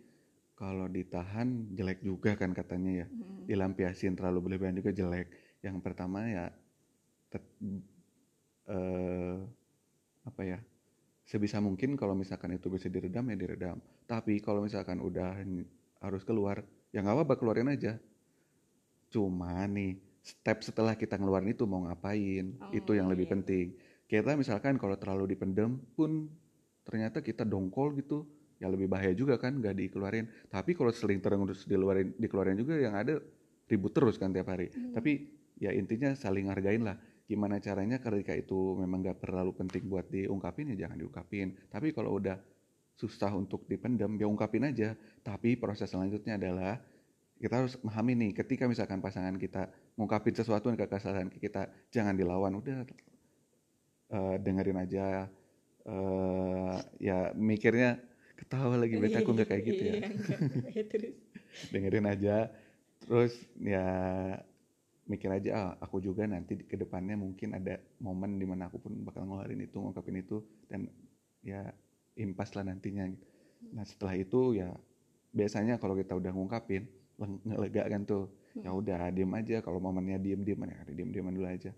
kalau 0.58 0.90
ditahan 0.90 1.78
jelek 1.78 2.02
juga 2.02 2.34
kan 2.34 2.52
katanya 2.58 3.06
ya. 3.06 3.08
Mm. 3.08 3.46
Dilampiasin 3.46 4.18
terlalu 4.18 4.50
berlebihan 4.50 4.76
juga 4.76 4.92
jelek. 4.92 5.30
Yang 5.62 5.78
pertama 5.86 6.26
ya 6.26 6.50
tet- 7.30 7.58
eh, 8.68 9.38
apa 10.26 10.42
ya? 10.42 10.60
Sebisa 11.28 11.62
mungkin 11.62 11.94
kalau 12.00 12.18
misalkan 12.18 12.56
itu 12.58 12.68
bisa 12.74 12.90
diredam 12.90 13.30
ya 13.30 13.38
diredam. 13.38 13.78
Tapi 14.10 14.42
kalau 14.42 14.66
misalkan 14.66 14.98
udah 15.04 15.38
harus 16.02 16.24
keluar, 16.26 16.66
ya 16.90 17.04
nggak 17.04 17.16
apa-apa 17.16 17.36
keluarin 17.38 17.70
aja. 17.70 18.00
Cuma 19.08 19.64
nih 19.68 19.96
step 20.22 20.60
setelah 20.64 20.94
kita 21.00 21.16
ngeluarin 21.16 21.56
itu 21.56 21.64
mau 21.64 21.88
ngapain, 21.88 22.46
itu 22.76 22.92
yang 22.92 23.08
Oh, 23.08 23.12
lebih 23.16 23.28
iya. 23.28 23.34
penting. 23.40 23.66
Kita 24.08 24.36
misalkan 24.36 24.76
kalau 24.80 24.96
terlalu 25.00 25.36
dipendem 25.36 25.80
pun 25.96 26.28
ternyata 26.84 27.20
kita 27.24 27.44
dongkol 27.44 27.96
gitu, 28.00 28.24
ya 28.60 28.68
lebih 28.72 28.88
bahaya 28.88 29.12
juga 29.16 29.36
kan 29.40 29.60
nggak 29.60 29.76
dikeluarin. 29.76 30.28
Tapi 30.48 30.76
kalau 30.76 30.92
sering 30.92 31.20
terus 31.20 31.64
diluarin, 31.68 32.16
dikeluarin 32.16 32.56
juga 32.60 32.76
yang 32.80 32.96
ada 32.96 33.20
ribut 33.68 33.92
terus 33.92 34.16
kan 34.16 34.32
tiap 34.32 34.48
hari. 34.48 34.72
Hmm. 34.72 34.96
Tapi 34.96 35.12
ya 35.60 35.72
intinya 35.76 36.16
saling 36.16 36.48
hargain 36.52 36.84
lah. 36.84 36.96
Gimana 37.28 37.60
caranya 37.60 38.00
ketika 38.00 38.32
itu 38.32 38.80
memang 38.80 39.04
nggak 39.04 39.20
terlalu 39.20 39.52
penting 39.52 39.84
buat 39.92 40.08
diungkapin 40.08 40.72
ya 40.76 40.88
jangan 40.88 41.04
diungkapin. 41.04 41.68
Tapi 41.68 41.92
kalau 41.92 42.16
udah 42.16 42.40
susah 42.96 43.36
untuk 43.36 43.68
dipendam 43.68 44.16
ya 44.16 44.28
ungkapin 44.32 44.64
aja. 44.64 44.96
Tapi 45.24 45.60
proses 45.60 45.92
selanjutnya 45.92 46.40
adalah 46.40 46.80
kita 47.38 47.56
harus 47.64 47.74
memahami 47.82 48.14
nih 48.18 48.32
ketika 48.44 48.66
misalkan 48.66 49.00
pasangan 49.00 49.38
kita 49.38 49.70
ngungkapin 49.98 50.34
sesuatu 50.34 50.70
yang 50.70 50.78
kesalahan 50.78 51.30
kita 51.30 51.70
jangan 51.94 52.18
dilawan 52.18 52.54
udah 52.58 52.86
eh, 54.12 54.36
dengerin 54.42 54.80
aja 54.82 55.30
eh 55.88 56.76
ya 57.00 57.32
mikirnya 57.38 57.96
ketawa 58.36 58.76
lagi 58.76 59.00
berarti 59.00 59.18
aku 59.24 59.32
nggak 59.34 59.50
kayak 59.50 59.64
gitu 59.66 59.84
ya 59.88 59.96
Iya, 59.98 60.08
enggak. 60.12 60.40
Ya, 60.76 60.84
dengerin 61.74 62.08
aja 62.12 62.36
terus 63.08 63.34
ya 63.58 63.86
mikir 65.08 65.32
aja 65.32 65.50
ah 65.56 65.72
aku 65.80 66.04
juga 66.04 66.28
nanti 66.28 66.60
ke 66.68 66.76
depannya 66.76 67.16
mungkin 67.16 67.56
ada 67.56 67.80
momen 68.04 68.36
di 68.36 68.44
mana 68.44 68.68
aku 68.68 68.84
pun 68.84 68.94
bakal 69.08 69.24
ngeluarin 69.24 69.64
itu 69.64 69.80
ngungkapin 69.80 70.20
itu 70.20 70.44
dan 70.68 70.92
ya 71.40 71.72
impas 72.20 72.52
lah 72.60 72.68
nantinya 72.68 73.08
gitu. 73.08 73.26
nah 73.72 73.88
setelah 73.88 74.20
itu 74.20 74.60
ya 74.60 74.76
biasanya 75.32 75.80
kalau 75.80 75.96
kita 75.96 76.12
udah 76.12 76.36
ngungkapin 76.36 76.84
leng- 77.18 77.42
ngelega 77.44 77.84
kan 77.90 78.02
tuh. 78.06 78.30
Ya 78.58 78.74
udah 78.74 79.14
diem 79.14 79.30
aja. 79.34 79.62
Kalau 79.62 79.78
momennya 79.78 80.18
diem 80.18 80.42
diem 80.42 80.58
ya 80.66 80.80
diem 80.90 81.10
dieman 81.14 81.34
dulu 81.34 81.46
aja. 81.46 81.74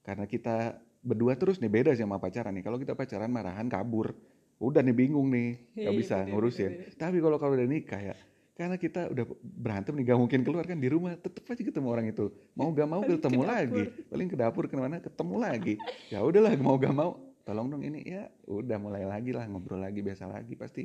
Karena 0.00 0.24
kita 0.24 0.76
berdua 1.02 1.34
terus 1.36 1.58
nih 1.60 1.68
beda 1.68 1.90
sih 1.92 2.04
sama 2.06 2.16
pacaran 2.16 2.54
nih. 2.54 2.64
Kalau 2.64 2.78
kita 2.80 2.96
pacaran 2.96 3.28
marahan 3.28 3.68
kabur. 3.68 4.16
Udah 4.62 4.80
nih 4.80 4.94
bingung 4.94 5.28
nih. 5.28 5.58
Nggak 5.74 5.92
Iya, 5.92 5.98
bisa 5.98 6.16
bener, 6.22 6.30
ngurusin. 6.30 6.70
bener, 6.70 6.78
bener. 6.88 7.00
tapi 7.00 7.16
kalau 7.18 7.36
kalau 7.36 7.52
udah 7.58 7.68
nikah 7.68 8.00
ya 8.00 8.16
karena 8.52 8.76
kita 8.76 9.08
udah 9.08 9.24
berantem 9.42 9.96
nih 9.96 10.12
gak 10.12 10.20
mungkin 10.20 10.40
keluar 10.44 10.68
kan 10.68 10.76
di 10.76 10.86
rumah 10.86 11.16
tetep 11.16 11.40
aja 11.48 11.62
ketemu 11.64 11.88
orang 11.88 12.06
itu. 12.12 12.28
Mau 12.52 12.68
gak 12.70 12.84
mau 12.84 13.00
Paling 13.00 13.16
ketemu 13.18 13.40
ke 13.40 13.48
lagi. 13.48 13.82
Paling 14.12 14.28
ke 14.28 14.36
dapur 14.36 14.64
ke 14.68 14.76
mana 14.76 15.00
ketemu 15.00 15.34
lagi. 15.40 15.74
Ya 16.12 16.20
udahlah 16.20 16.52
mau 16.60 16.76
gak 16.76 16.92
mau. 16.94 17.16
Tolong 17.42 17.72
dong 17.72 17.82
ini 17.82 18.04
ya 18.06 18.28
udah 18.46 18.76
mulai 18.78 19.02
lagi 19.08 19.32
lah 19.32 19.48
ngobrol 19.48 19.80
lagi 19.80 20.04
biasa 20.04 20.28
lagi. 20.28 20.52
Pasti 20.54 20.84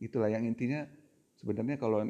gitulah 0.00 0.32
yang 0.32 0.48
intinya. 0.48 0.88
Sebenarnya 1.36 1.76
kalau 1.76 2.00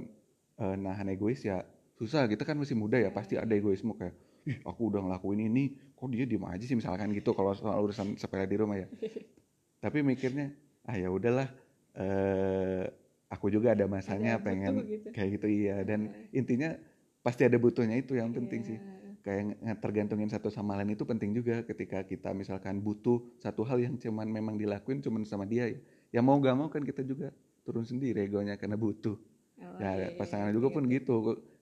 eh, 0.60 0.76
nahan 0.76 1.08
egois 1.12 1.40
ya 1.44 1.62
susah. 1.96 2.28
Kita 2.28 2.44
kan 2.44 2.56
masih 2.60 2.76
muda 2.76 2.96
ya 3.00 3.08
pasti 3.12 3.36
ada 3.40 3.52
egoisme 3.56 3.92
kayak 3.96 4.14
ih 4.46 4.62
aku 4.62 4.94
udah 4.94 5.02
ngelakuin 5.02 5.50
ini 5.50 5.74
kok 5.96 6.06
dia 6.12 6.24
diem 6.28 6.44
aja 6.46 6.64
sih? 6.64 6.76
Misalkan 6.78 7.10
gitu 7.16 7.32
kalau 7.34 7.52
soal 7.56 7.80
urusan 7.82 8.16
sepele 8.20 8.46
di 8.46 8.56
rumah 8.56 8.76
ya. 8.78 8.86
Tapi 9.84 10.00
mikirnya 10.04 10.52
ah 10.86 10.96
ya 10.96 11.08
udahlah 11.10 11.48
eh 11.96 12.84
aku 13.26 13.50
juga 13.50 13.74
ada 13.74 13.90
masanya 13.90 14.38
Ada 14.38 14.44
pengen 14.44 14.74
gitu. 14.86 15.08
kayak 15.10 15.28
gitu. 15.40 15.46
Iya 15.50 15.76
dan 15.82 16.12
intinya 16.30 16.78
pasti 17.24 17.42
ada 17.42 17.58
butuhnya 17.58 17.98
itu 17.98 18.14
yang 18.14 18.30
penting 18.30 18.62
sih. 18.62 18.78
Iya. 18.78 18.94
kayak 19.26 19.82
tergantungin 19.82 20.30
satu 20.30 20.54
sama 20.54 20.78
lain 20.78 20.94
itu 20.94 21.02
penting 21.02 21.34
juga 21.34 21.66
ketika 21.66 22.06
kita 22.06 22.30
misalkan 22.30 22.78
butuh 22.78 23.18
satu 23.42 23.66
hal 23.66 23.82
yang 23.82 23.98
cuman 23.98 24.30
memang 24.30 24.54
dilakuin 24.54 25.02
cuman 25.02 25.26
sama 25.26 25.42
dia 25.42 25.66
ya, 25.66 25.78
ya 26.14 26.20
mau 26.22 26.38
gak 26.38 26.54
mau 26.54 26.70
kan 26.70 26.86
kita 26.86 27.02
juga 27.02 27.34
turun 27.66 27.82
sendiri 27.82 28.22
egonya 28.22 28.54
karena 28.54 28.78
butuh 28.78 29.18
Oh, 29.56 29.80
ya 29.80 29.88
iya, 29.96 30.08
iya, 30.12 30.18
pasangan 30.20 30.52
iya, 30.52 30.56
juga 30.60 30.68
iya. 30.68 30.74
pun 30.76 30.82
gitu. 30.86 31.14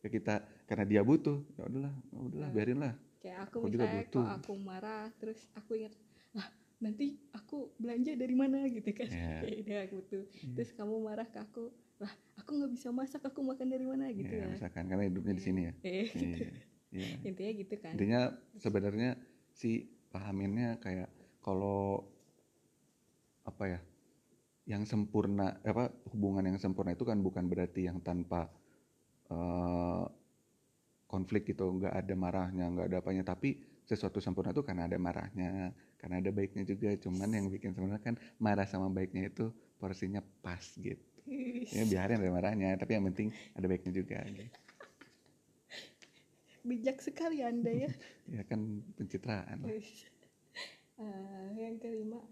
Ke 0.02 0.08
kita 0.10 0.34
karena 0.66 0.84
dia 0.84 1.00
butuh. 1.06 1.38
Ya 1.54 1.62
udahlah 1.70 1.94
ya 2.10 2.18
udahlah 2.18 2.48
Iya. 2.50 2.56
biarin 2.56 2.80
lah. 2.82 2.94
kayak 3.24 3.38
aku 3.48 3.56
Aku 3.64 3.68
juga 3.72 3.84
misalnya 3.88 4.02
butuh. 4.04 4.20
kalau 4.20 4.36
aku 4.36 4.52
marah 4.60 5.04
terus 5.16 5.40
aku 5.56 5.70
ingat 5.80 5.94
ah 6.36 6.44
nanti 6.76 7.06
aku 7.32 7.72
belanja 7.78 8.12
dari 8.12 8.34
mana? 8.36 8.66
Gitu 8.68 8.90
kan. 8.92 9.08
Ya 9.46 9.54
udah 9.62 9.78
aku 9.86 9.94
butuh 10.02 10.22
terus 10.52 10.70
kamu 10.74 10.94
marah 11.00 11.26
ke 11.30 11.38
aku 11.40 11.72
lah 12.02 12.10
aku 12.36 12.50
nggak 12.58 12.72
bisa 12.74 12.90
masak 12.90 13.22
aku 13.22 13.40
makan 13.46 13.70
dari 13.70 13.86
mana? 13.86 14.10
Gitu 14.10 14.34
ya, 14.34 14.44
ya, 14.44 14.52
misalkan 14.52 14.84
karena 14.90 15.06
hidupnya 15.06 15.34
di 15.38 15.42
sini 15.46 15.60
ya. 15.70 15.72
Gitu. 15.80 16.24
Iya, 16.34 16.50
iya. 16.90 17.06
intinya 17.30 17.52
gitu 17.54 17.74
kan. 17.78 17.92
Intinya 17.94 18.20
sebenarnya 18.58 19.10
si 19.54 19.86
pahaminnya 20.10 20.82
kayak 20.82 21.08
kalau 21.40 22.10
apa 23.44 23.64
ya 23.68 23.80
yang 24.64 24.88
sempurna 24.88 25.60
apa 25.60 25.92
hubungan 26.12 26.48
yang 26.48 26.56
sempurna 26.56 26.96
itu 26.96 27.04
kan 27.04 27.20
bukan 27.20 27.44
berarti 27.44 27.84
yang 27.84 28.00
tanpa 28.00 28.48
eh, 29.28 30.04
konflik 31.04 31.52
gitu 31.52 31.68
nggak 31.68 31.94
ada 31.94 32.14
marahnya 32.16 32.64
nggak 32.72 32.86
ada 32.88 32.98
apanya. 33.04 33.22
Tapi 33.28 33.60
sesuatu 33.84 34.18
sempurna 34.24 34.56
itu 34.56 34.64
karena 34.64 34.88
ada 34.88 34.96
marahnya 34.96 35.70
karena 36.00 36.24
ada 36.24 36.30
baiknya 36.32 36.64
juga. 36.64 36.96
Cuman 36.96 37.28
yang 37.28 37.46
bikin 37.52 37.76
sempurna 37.76 38.00
kan 38.00 38.16
marah 38.40 38.64
sama 38.64 38.88
baiknya 38.88 39.28
itu 39.28 39.52
porsinya 39.76 40.24
pas 40.40 40.64
gitu. 40.80 41.04
Ya 41.72 41.84
biarin 41.88 42.20
ada 42.20 42.32
marahnya 42.32 42.76
tapi 42.80 42.96
yang 42.96 43.04
penting 43.12 43.32
ada 43.56 43.64
baiknya 43.68 43.92
juga 43.92 44.20
gitu. 44.28 44.48
bijak 46.64 47.04
sekali 47.04 47.44
anda 47.44 47.68
ya. 47.68 47.92
Ya 48.24 48.40
kan 48.48 48.80
pencitraan 48.96 49.68
lah. 49.68 49.68
Eh, 50.96 51.46
yang 51.60 51.76
kelima 51.76 52.24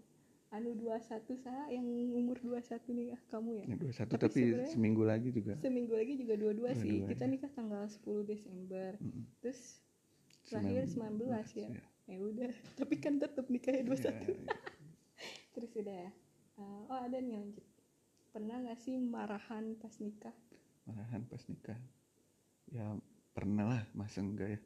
anu 0.53 0.77
21 0.77 1.01
sah 1.35 1.65
yang 1.67 1.81
umur 2.13 2.37
21 2.37 2.61
nih 2.93 3.07
ah, 3.11 3.21
kamu 3.27 3.51
ya 3.57 3.65
Ya, 3.65 3.75
21 3.75 4.05
Tapi 4.05 4.21
tapi, 4.21 4.41
seminggu 4.69 5.01
lagi 5.01 5.29
juga. 5.29 5.57
seminggu 5.57 5.93
lagi 5.93 6.13
juga 6.15 6.33
dua-dua 6.37 6.71
sih 6.73 7.01
22, 7.01 7.09
kita 7.09 7.25
ya. 7.25 7.29
nikah 7.29 7.51
tanggal 7.51 7.83
10 7.83 7.99
Desember 8.23 8.89
Mm-mm. 8.97 9.23
terus 9.41 9.81
lahir 10.49 10.85
19 10.85 11.17
ya 11.57 11.67
ya. 11.73 11.83
ya 12.05 12.17
udah 12.19 12.51
tapi 12.77 12.95
kan 12.97 13.17
tetap 13.17 13.49
nikahnya 13.49 13.81
21 13.81 13.97
Ya, 14.03 14.13
ya. 14.13 14.57
terus 15.51 15.73
udah 15.73 15.97
ya 15.99 16.11
Eh, 16.53 16.81
oh 16.85 16.99
ada 16.99 17.17
nih 17.17 17.33
lanjut 17.33 17.65
pernah 18.29 18.61
nggak 18.61 18.77
sih 18.77 18.93
marahan 18.95 19.73
pas 19.73 19.97
nikah 19.97 20.37
Malahan 20.83 21.23
pas 21.23 21.41
nikah. 21.47 21.79
Ya 22.67 22.93
pernah 23.31 23.65
lah, 23.65 23.81
masa 23.93 24.19
enggak 24.19 24.53
ya. 24.53 24.59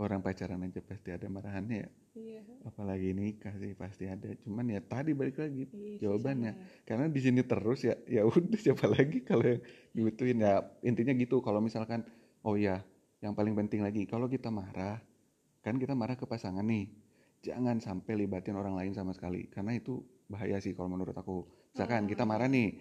Orang 0.00 0.24
pacaran 0.24 0.64
aja 0.64 0.80
pasti 0.80 1.12
ada 1.12 1.28
marahannya 1.28 1.84
ya. 1.84 1.90
iya 2.16 2.40
Apalagi 2.64 3.12
nikah 3.12 3.52
sih 3.60 3.76
pasti 3.76 4.08
ada. 4.08 4.32
Cuman 4.40 4.72
ya 4.72 4.80
tadi 4.80 5.12
balik 5.12 5.36
lagi 5.36 5.68
iya, 5.76 6.08
jawabannya. 6.08 6.52
ya. 6.56 6.64
Karena 6.88 7.12
di 7.12 7.20
sini 7.20 7.44
terus 7.44 7.84
ya, 7.84 8.00
ya 8.08 8.24
udah 8.24 8.56
siapa 8.64 8.88
lagi 8.88 9.20
kalau 9.20 9.44
yang 9.44 9.60
dibutuhin 9.92 10.40
ya 10.40 10.64
intinya 10.80 11.12
gitu. 11.12 11.44
Kalau 11.44 11.60
misalkan, 11.60 12.00
oh 12.48 12.56
ya, 12.56 12.80
yang 13.20 13.36
paling 13.36 13.52
penting 13.52 13.84
lagi 13.84 14.08
kalau 14.08 14.24
kita 14.24 14.48
marah, 14.48 15.04
kan 15.60 15.76
kita 15.76 15.92
marah 15.92 16.16
ke 16.16 16.24
pasangan 16.24 16.64
nih. 16.64 16.88
Jangan 17.44 17.84
sampai 17.84 18.24
libatin 18.24 18.56
orang 18.56 18.80
lain 18.80 18.96
sama 18.96 19.12
sekali, 19.12 19.52
karena 19.52 19.76
itu 19.76 20.00
bahaya 20.32 20.56
sih 20.64 20.72
kalau 20.72 20.96
menurut 20.96 21.12
aku. 21.12 21.44
Misalkan 21.76 22.08
kita 22.08 22.24
marah 22.24 22.48
nih, 22.48 22.72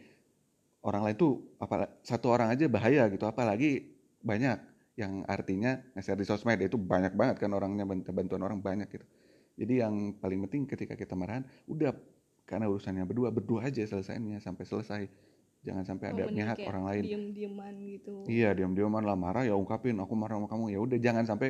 orang 0.88 1.04
lain 1.04 1.16
tuh 1.20 1.60
apa 1.60 2.00
satu 2.00 2.32
orang 2.32 2.56
aja 2.56 2.68
bahaya 2.72 3.12
gitu, 3.12 3.28
apalagi 3.28 3.92
banyak 4.24 4.79
yang 5.00 5.14
artinya 5.36 5.72
nge-share 5.96 6.20
di 6.20 6.26
sosmed 6.28 6.60
itu 6.60 6.76
banyak 6.76 7.14
banget 7.20 7.36
kan 7.42 7.52
orangnya 7.56 7.86
bant- 7.90 8.10
bantuan 8.18 8.44
orang 8.48 8.60
banyak 8.60 8.88
gitu. 8.92 9.06
Jadi 9.60 9.74
yang 9.84 9.96
paling 10.22 10.40
penting 10.48 10.64
ketika 10.72 10.96
kita 11.00 11.14
marahan, 11.20 11.44
udah 11.72 11.92
karena 12.50 12.66
urusannya 12.72 13.04
berdua 13.10 13.30
berdua 13.32 13.60
aja 13.70 13.84
selesainya 13.88 14.40
sampai 14.44 14.64
selesai. 14.68 15.04
Jangan 15.68 15.84
sampai 15.90 16.08
ada 16.16 16.24
Oh, 16.26 16.32
pihak 16.32 16.60
orang 16.68 16.84
lain. 16.90 17.06
diem-dieman 17.08 17.76
gitu 17.92 18.16
Iya 18.30 18.54
diam-diaman 18.54 19.04
lah 19.08 19.18
marah 19.18 19.44
ya 19.48 19.56
ungkapin 19.58 19.98
aku 20.04 20.14
marah 20.14 20.38
sama 20.38 20.48
kamu 20.52 20.66
ya 20.76 20.80
udah 20.86 20.98
jangan 21.02 21.26
sampai 21.26 21.50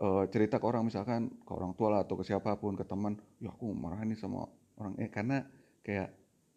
eh, 0.00 0.24
cerita 0.32 0.56
ke 0.58 0.66
orang 0.66 0.82
misalkan 0.88 1.30
ke 1.46 1.52
orang 1.54 1.72
tua 1.78 1.88
lah 1.92 2.00
atau 2.04 2.16
ke 2.18 2.24
siapa 2.26 2.56
pun 2.58 2.74
ke 2.74 2.84
teman 2.88 3.14
ya 3.38 3.52
aku 3.54 3.70
marah 3.76 4.02
nih 4.02 4.18
sama 4.18 4.48
orang 4.80 4.94
eh 4.98 5.10
karena 5.12 5.44
kayak 5.86 6.08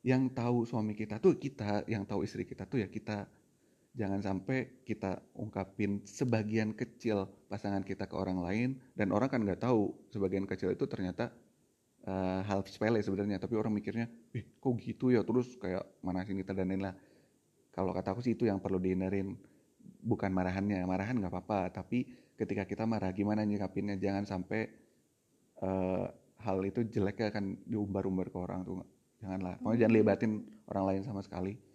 yang 0.04 0.32
tahu 0.34 0.66
suami 0.66 0.96
kita 0.98 1.20
tuh 1.22 1.38
kita 1.38 1.86
yang 1.92 2.04
tahu 2.10 2.26
istri 2.28 2.44
kita 2.48 2.66
tuh 2.66 2.82
ya 2.84 2.88
kita 2.90 3.28
jangan 3.94 4.26
sampai 4.26 4.82
kita 4.82 5.22
ungkapin 5.38 6.02
sebagian 6.02 6.74
kecil 6.74 7.30
pasangan 7.46 7.86
kita 7.86 8.10
ke 8.10 8.16
orang 8.18 8.42
lain 8.42 8.70
dan 8.98 9.14
orang 9.14 9.30
kan 9.30 9.46
nggak 9.46 9.62
tahu 9.62 9.94
sebagian 10.10 10.50
kecil 10.50 10.74
itu 10.74 10.90
ternyata 10.90 11.30
eh, 12.08 12.42
hal 12.44 12.66
sepele 12.68 13.00
sebenarnya. 13.00 13.40
Tapi 13.40 13.54
orang 13.56 13.74
mikirnya 13.74 14.10
ih 14.36 14.44
kok 14.60 14.74
gitu 14.82 15.14
ya? 15.14 15.22
Terus 15.24 15.56
kayak 15.62 15.84
manasin 16.04 16.38
kita 16.40 16.52
dan 16.52 16.70
lah? 16.80 16.96
Kalau 17.74 17.94
kata 17.94 18.14
aku 18.14 18.22
sih 18.22 18.38
itu 18.38 18.46
yang 18.46 18.62
perlu 18.62 18.78
dihindarin 18.78 19.34
bukan 20.04 20.30
marahannya. 20.30 20.84
Marahan 20.86 21.18
nggak 21.18 21.32
apa-apa. 21.32 21.74
Tapi 21.74 22.06
ketika 22.38 22.68
kita 22.68 22.84
marah 22.86 23.10
gimana 23.16 23.42
nyikapinnya? 23.48 23.98
Jangan 23.98 24.26
sampai 24.28 24.62
eh, 25.64 26.06
hal 26.44 26.58
itu 26.68 26.84
jelek 26.86 27.30
akan 27.32 27.64
diumbar-umbar 27.70 28.28
ke 28.30 28.38
orang 28.38 28.66
tuh 28.68 28.84
janganlah. 29.24 29.56
Pokoknya 29.64 29.88
jangan 29.88 29.96
libatin 29.96 30.32
orang 30.68 30.84
lain 30.92 31.02
sama 31.08 31.24
sekali 31.24 31.73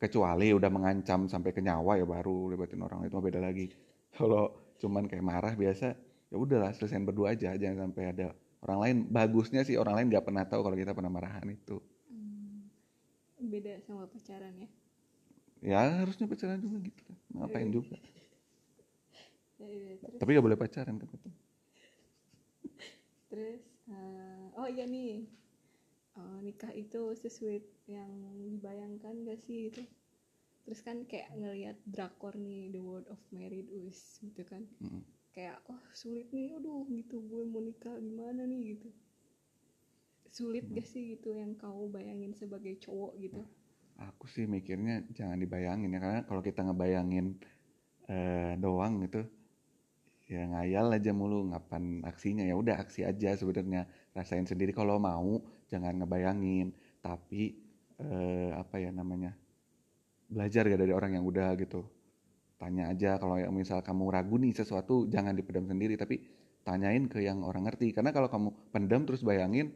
kecuali 0.00 0.48
udah 0.56 0.70
mengancam 0.72 1.28
sampai 1.28 1.52
ke 1.52 1.60
nyawa 1.60 2.00
ya 2.00 2.08
baru 2.08 2.48
libatin 2.48 2.80
orang 2.80 3.04
itu 3.04 3.20
beda 3.20 3.40
lagi. 3.40 3.68
Kalau 4.16 4.74
cuman 4.80 5.04
kayak 5.04 5.24
marah 5.24 5.52
biasa 5.52 5.92
ya 6.32 6.36
udahlah 6.40 6.72
selesaiin 6.72 7.04
berdua 7.04 7.36
aja 7.36 7.52
jangan 7.54 7.92
sampai 7.92 8.04
ada 8.16 8.32
orang 8.64 8.78
lain. 8.80 8.96
Bagusnya 9.12 9.60
sih 9.62 9.76
orang 9.76 10.00
lain 10.00 10.06
nggak 10.08 10.24
pernah 10.24 10.44
tahu 10.48 10.64
kalau 10.64 10.76
kita 10.78 10.96
pernah 10.96 11.12
marahan 11.12 11.44
itu. 11.52 11.76
Hmm, 12.08 12.72
beda 13.38 13.76
sama 13.84 14.08
pacaran 14.08 14.56
ya? 14.56 14.68
Ya 15.60 15.80
harusnya 16.00 16.24
pacaran 16.24 16.56
juga 16.64 16.80
gitu 16.80 17.00
kan 17.04 17.16
ngapain 17.36 17.68
juga? 17.68 17.96
Ya, 19.60 19.68
ya, 19.68 19.92
terus? 20.00 20.16
Tapi 20.16 20.40
gak 20.40 20.46
boleh 20.48 20.56
pacaran 20.56 20.96
kan 20.96 21.04
betul 21.04 21.36
terus 23.30 23.62
eh, 23.86 24.44
oh 24.58 24.66
iya 24.66 24.84
nih 24.90 25.22
nikah 26.40 26.72
itu 26.74 27.12
sesuai 27.16 27.62
yang 27.88 28.10
dibayangkan 28.50 29.24
gak 29.24 29.40
sih 29.44 29.70
itu 29.72 29.82
terus 30.64 30.80
kan 30.84 31.02
kayak 31.08 31.32
ngelihat 31.34 31.76
drakor 31.88 32.36
nih 32.36 32.68
The 32.70 32.80
World 32.80 33.08
of 33.08 33.20
Married 33.32 33.72
Us 33.72 34.20
gitu 34.20 34.44
kan. 34.44 34.68
Mm. 34.80 35.02
kayak 35.30 35.62
oh 35.70 35.78
sulit 35.94 36.26
nih 36.34 36.58
aduh 36.58 36.90
gitu 36.90 37.22
gue 37.22 37.46
mau 37.46 37.62
nikah 37.62 37.94
gimana 38.02 38.42
nih 38.50 38.74
gitu. 38.74 38.90
Sulit 40.30 40.66
gak 40.70 40.86
sih 40.86 41.14
gitu 41.14 41.34
yang 41.34 41.54
kau 41.54 41.86
bayangin 41.86 42.34
sebagai 42.34 42.74
cowok 42.82 43.14
gitu? 43.22 43.42
Aku 43.98 44.26
sih 44.26 44.50
mikirnya 44.50 45.06
jangan 45.14 45.38
dibayangin 45.38 45.94
ya 45.94 46.00
karena 46.02 46.20
kalau 46.26 46.42
kita 46.42 46.66
ngebayangin 46.66 47.38
eh, 48.10 48.58
doang 48.58 49.06
gitu 49.06 49.22
ya 50.30 50.46
ngayal 50.46 50.94
aja 50.94 51.10
mulu 51.10 51.50
ngapan 51.50 52.06
aksinya. 52.06 52.46
Ya 52.46 52.54
udah 52.54 52.78
aksi 52.78 53.02
aja 53.02 53.34
sebenarnya. 53.34 53.90
Rasain 54.14 54.46
sendiri 54.46 54.70
kalau 54.70 55.02
mau 55.02 55.42
jangan 55.70 56.02
ngebayangin. 56.02 56.74
Tapi 57.00 57.56
eh, 57.96 58.50
apa 58.52 58.76
ya 58.76 58.90
namanya 58.92 59.32
belajar 60.30 60.66
gak 60.66 60.80
dari 60.82 60.92
orang 60.92 61.16
yang 61.16 61.24
udah 61.24 61.56
gitu. 61.56 61.86
Tanya 62.60 62.92
aja 62.92 63.16
kalau 63.16 63.40
misal 63.54 63.80
kamu 63.80 64.12
ragu 64.12 64.36
nih 64.36 64.52
sesuatu 64.52 65.08
jangan 65.08 65.32
dipendam 65.32 65.64
sendiri. 65.70 65.96
Tapi 65.96 66.20
tanyain 66.66 67.08
ke 67.08 67.24
yang 67.24 67.40
orang 67.46 67.64
ngerti. 67.64 67.96
Karena 67.96 68.12
kalau 68.12 68.28
kamu 68.28 68.48
pendam 68.74 69.08
terus 69.08 69.24
bayangin 69.24 69.72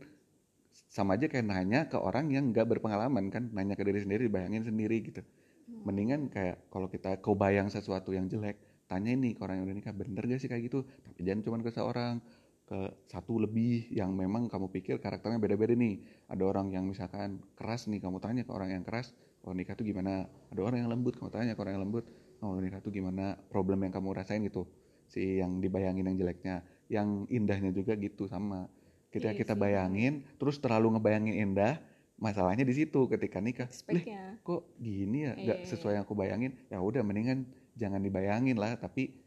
sama 0.91 1.15
aja 1.15 1.31
kayak 1.31 1.47
nanya 1.47 1.81
ke 1.87 1.97
orang 1.97 2.29
yang 2.29 2.53
nggak 2.53 2.69
berpengalaman 2.69 3.33
kan. 3.33 3.49
Nanya 3.55 3.79
ke 3.79 3.87
diri 3.87 4.05
sendiri 4.05 4.29
bayangin 4.29 4.69
sendiri 4.69 5.01
gitu. 5.01 5.25
Mendingan 5.65 6.29
kayak 6.29 6.69
kalau 6.69 6.93
kita 6.93 7.25
kau 7.25 7.33
bayang 7.33 7.73
sesuatu 7.73 8.13
yang 8.13 8.29
jelek 8.29 8.61
tanya 8.85 9.17
ini 9.17 9.33
ke 9.33 9.41
orang 9.41 9.65
yang 9.65 9.67
udah 9.73 9.77
nikah 9.81 9.95
bener 9.97 10.23
gak 10.29 10.41
sih 10.41 10.49
kayak 10.49 10.69
gitu? 10.69 10.85
Tapi 10.85 11.21
jangan 11.25 11.41
cuma 11.41 11.57
ke 11.65 11.73
seorang 11.73 12.21
ke 12.65 12.81
satu 13.13 13.37
lebih 13.37 13.93
yang 13.93 14.17
memang 14.17 14.49
kamu 14.49 14.73
pikir 14.73 14.97
karakternya 14.97 15.37
beda-beda 15.37 15.77
nih. 15.77 16.01
Ada 16.33 16.43
orang 16.49 16.73
yang 16.73 16.89
misalkan 16.89 17.45
keras 17.53 17.85
nih 17.93 18.01
kamu 18.01 18.19
tanya 18.25 18.43
ke 18.49 18.53
orang 18.53 18.73
yang 18.73 18.85
keras 18.85 19.13
kalau 19.45 19.53
nikah 19.53 19.77
tuh 19.77 19.85
gimana? 19.85 20.25
Ada 20.49 20.61
orang 20.65 20.79
yang 20.81 20.91
lembut 20.91 21.21
kamu 21.21 21.29
tanya 21.29 21.53
ke 21.53 21.61
orang 21.61 21.77
yang 21.77 21.85
lembut 21.85 22.05
oh 22.45 22.61
nikah 22.61 22.81
tuh 22.81 22.93
gimana 22.93 23.37
problem 23.53 23.85
yang 23.85 23.93
kamu 23.93 24.17
rasain? 24.17 24.41
Gitu. 24.41 24.65
Si 25.09 25.41
yang 25.41 25.61
dibayangin 25.61 26.09
yang 26.09 26.17
jeleknya 26.17 26.65
yang 26.89 27.29
indahnya 27.29 27.69
juga 27.69 27.97
gitu 28.01 28.25
sama. 28.25 28.69
Ketika 29.13 29.31
Iya 29.31 29.41
kita 29.45 29.55
bayangin 29.55 30.25
terus 30.41 30.57
terlalu 30.59 30.97
ngebayangin 30.97 31.37
indah 31.37 31.79
masalahnya 32.17 32.65
di 32.65 32.73
situ 32.73 33.05
ketika 33.13 33.45
nikah. 33.45 33.69
Lih, 33.69 33.77
speknya 33.77 34.41
kok 34.41 34.73
gini 34.81 35.29
ya? 35.29 35.33
Nggak 35.37 35.59
Iya. 35.61 35.69
sesuai 35.69 36.01
yang 36.01 36.05
aku 36.09 36.17
bayangin. 36.17 36.57
Ya 36.73 36.81
udah 36.81 37.05
mendingan 37.05 37.45
jangan 37.77 38.01
dibayangin 38.01 38.57
lah 38.57 38.81
tapi 38.81 39.24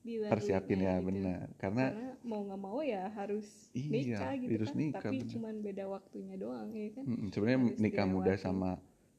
dilaluin 0.00 0.32
persiapin 0.32 0.80
ya 0.80 0.94
gitu. 0.96 1.06
benar. 1.12 1.46
Karena 1.60 1.84
karena 1.92 2.08
mau 2.24 2.40
nggak 2.46 2.60
mau 2.60 2.78
ya 2.80 3.04
harus 3.12 3.46
Iya, 3.76 3.92
nikah 3.92 4.32
gitu 4.40 4.52
harus 4.56 4.70
kan. 4.72 4.78
nikah, 4.80 5.02
tapi 5.04 5.16
bener. 5.20 5.30
cuman 5.36 5.54
beda 5.60 5.84
waktunya 5.88 6.34
doang 6.40 6.68
ya 6.72 6.88
kan? 6.96 7.04
Mm, 7.04 7.26
sebenarnya 7.32 7.60
nikah 7.76 8.06
muda 8.08 8.32
sama 8.36 8.70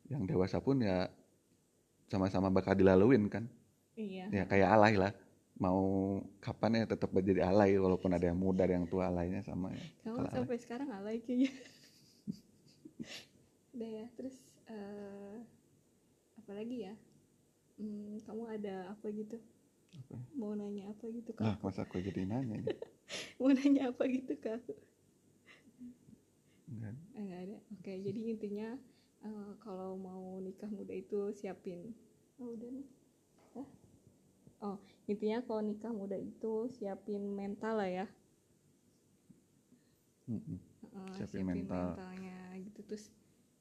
yang 0.10 0.24
dewasa 0.26 0.58
pun 0.60 0.82
ya 0.82 1.08
sama-sama 2.10 2.50
bakal 2.52 2.74
dilaluin 2.76 3.30
kan? 3.30 3.46
Iya. 3.96 4.26
Ya 4.34 4.44
kayak 4.50 4.70
alay 4.74 4.96
lah. 4.98 5.14
Mau 5.62 5.82
kapan 6.42 6.82
ya 6.82 6.86
tetap 6.90 7.14
menjadi 7.14 7.46
alay 7.46 7.78
walaupun 7.78 8.10
ada 8.18 8.26
yang 8.26 8.40
muda 8.40 8.66
ada 8.66 8.74
yang 8.74 8.90
tua 8.90 9.08
alaynya 9.14 9.46
sama 9.46 9.70
ya. 9.72 9.86
Kamu 10.04 10.18
alay. 10.26 10.32
sampai 10.34 10.58
sekarang 10.58 10.90
alay 10.90 11.22
kayaknya. 11.22 11.54
Udah 13.72 13.90
ya 13.90 14.06
terus 14.18 14.36
eh 14.68 15.38
apa 16.42 16.52
lagi 16.58 16.78
ya? 16.90 16.94
Hmm, 17.78 18.18
kamu 18.26 18.44
ada 18.50 18.76
apa 18.94 19.08
gitu 19.14 19.38
Apa? 19.92 20.18
mau 20.34 20.56
nanya 20.56 20.88
apa 20.90 21.04
gitu 21.12 21.32
ah 21.40 21.56
kak 21.56 21.64
masa 21.64 21.84
aku 21.84 22.00
jadi 22.00 22.24
nanya 22.24 22.56
ini 22.58 22.72
mau 23.40 23.52
nanya 23.52 23.92
apa 23.92 24.04
gitu 24.08 24.34
kak 24.40 24.60
Enggak. 26.72 26.96
Eh, 27.14 27.22
nggak 27.22 27.42
ada 27.46 27.58
oke 27.76 27.92
jadi 28.08 28.22
intinya 28.32 28.68
eh, 29.22 29.52
kalau 29.60 30.00
mau 30.00 30.40
nikah 30.40 30.72
muda 30.72 30.96
itu 30.96 31.36
siapin 31.36 31.92
oh 32.40 32.56
udah 32.56 32.70
nih 32.72 32.88
Hah? 33.54 33.68
oh 34.64 34.78
intinya 35.06 35.44
kalau 35.44 35.60
nikah 35.62 35.92
muda 35.92 36.16
itu 36.16 36.72
siapin 36.72 37.28
mental 37.36 37.76
lah 37.76 37.92
ya 37.92 38.08
Mm-mm. 40.32 40.58
Heeh, 40.88 41.12
Siapin 41.20 41.44
mental. 41.44 41.92
mentalnya 42.00 42.38
gitu 42.64 42.80
terus 42.88 43.12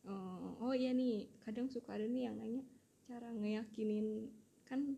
eh, 0.06 0.46
oh 0.62 0.70
iya 0.70 0.94
nih 0.94 1.26
kadang 1.42 1.66
suka 1.66 1.98
ada 1.98 2.06
nih 2.06 2.30
yang 2.30 2.38
nanya 2.38 2.62
cara 3.02 3.26
ngeyakinin 3.34 4.30
kan 4.62 4.94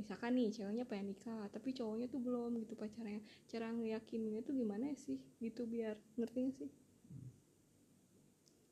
misalkan 0.00 0.32
nih 0.32 0.48
ceweknya 0.48 0.88
pengen 0.88 1.12
nikah 1.12 1.44
tapi 1.52 1.76
cowoknya 1.76 2.08
tuh 2.08 2.24
belum 2.24 2.56
gitu 2.64 2.72
pacarnya 2.72 3.20
cara 3.52 3.68
ngeyakininnya 3.68 4.40
tuh 4.40 4.56
gimana 4.56 4.88
sih 4.96 5.20
gitu 5.44 5.68
biar 5.68 6.00
ngerti 6.16 6.38
gak 6.48 6.54
sih 6.56 6.70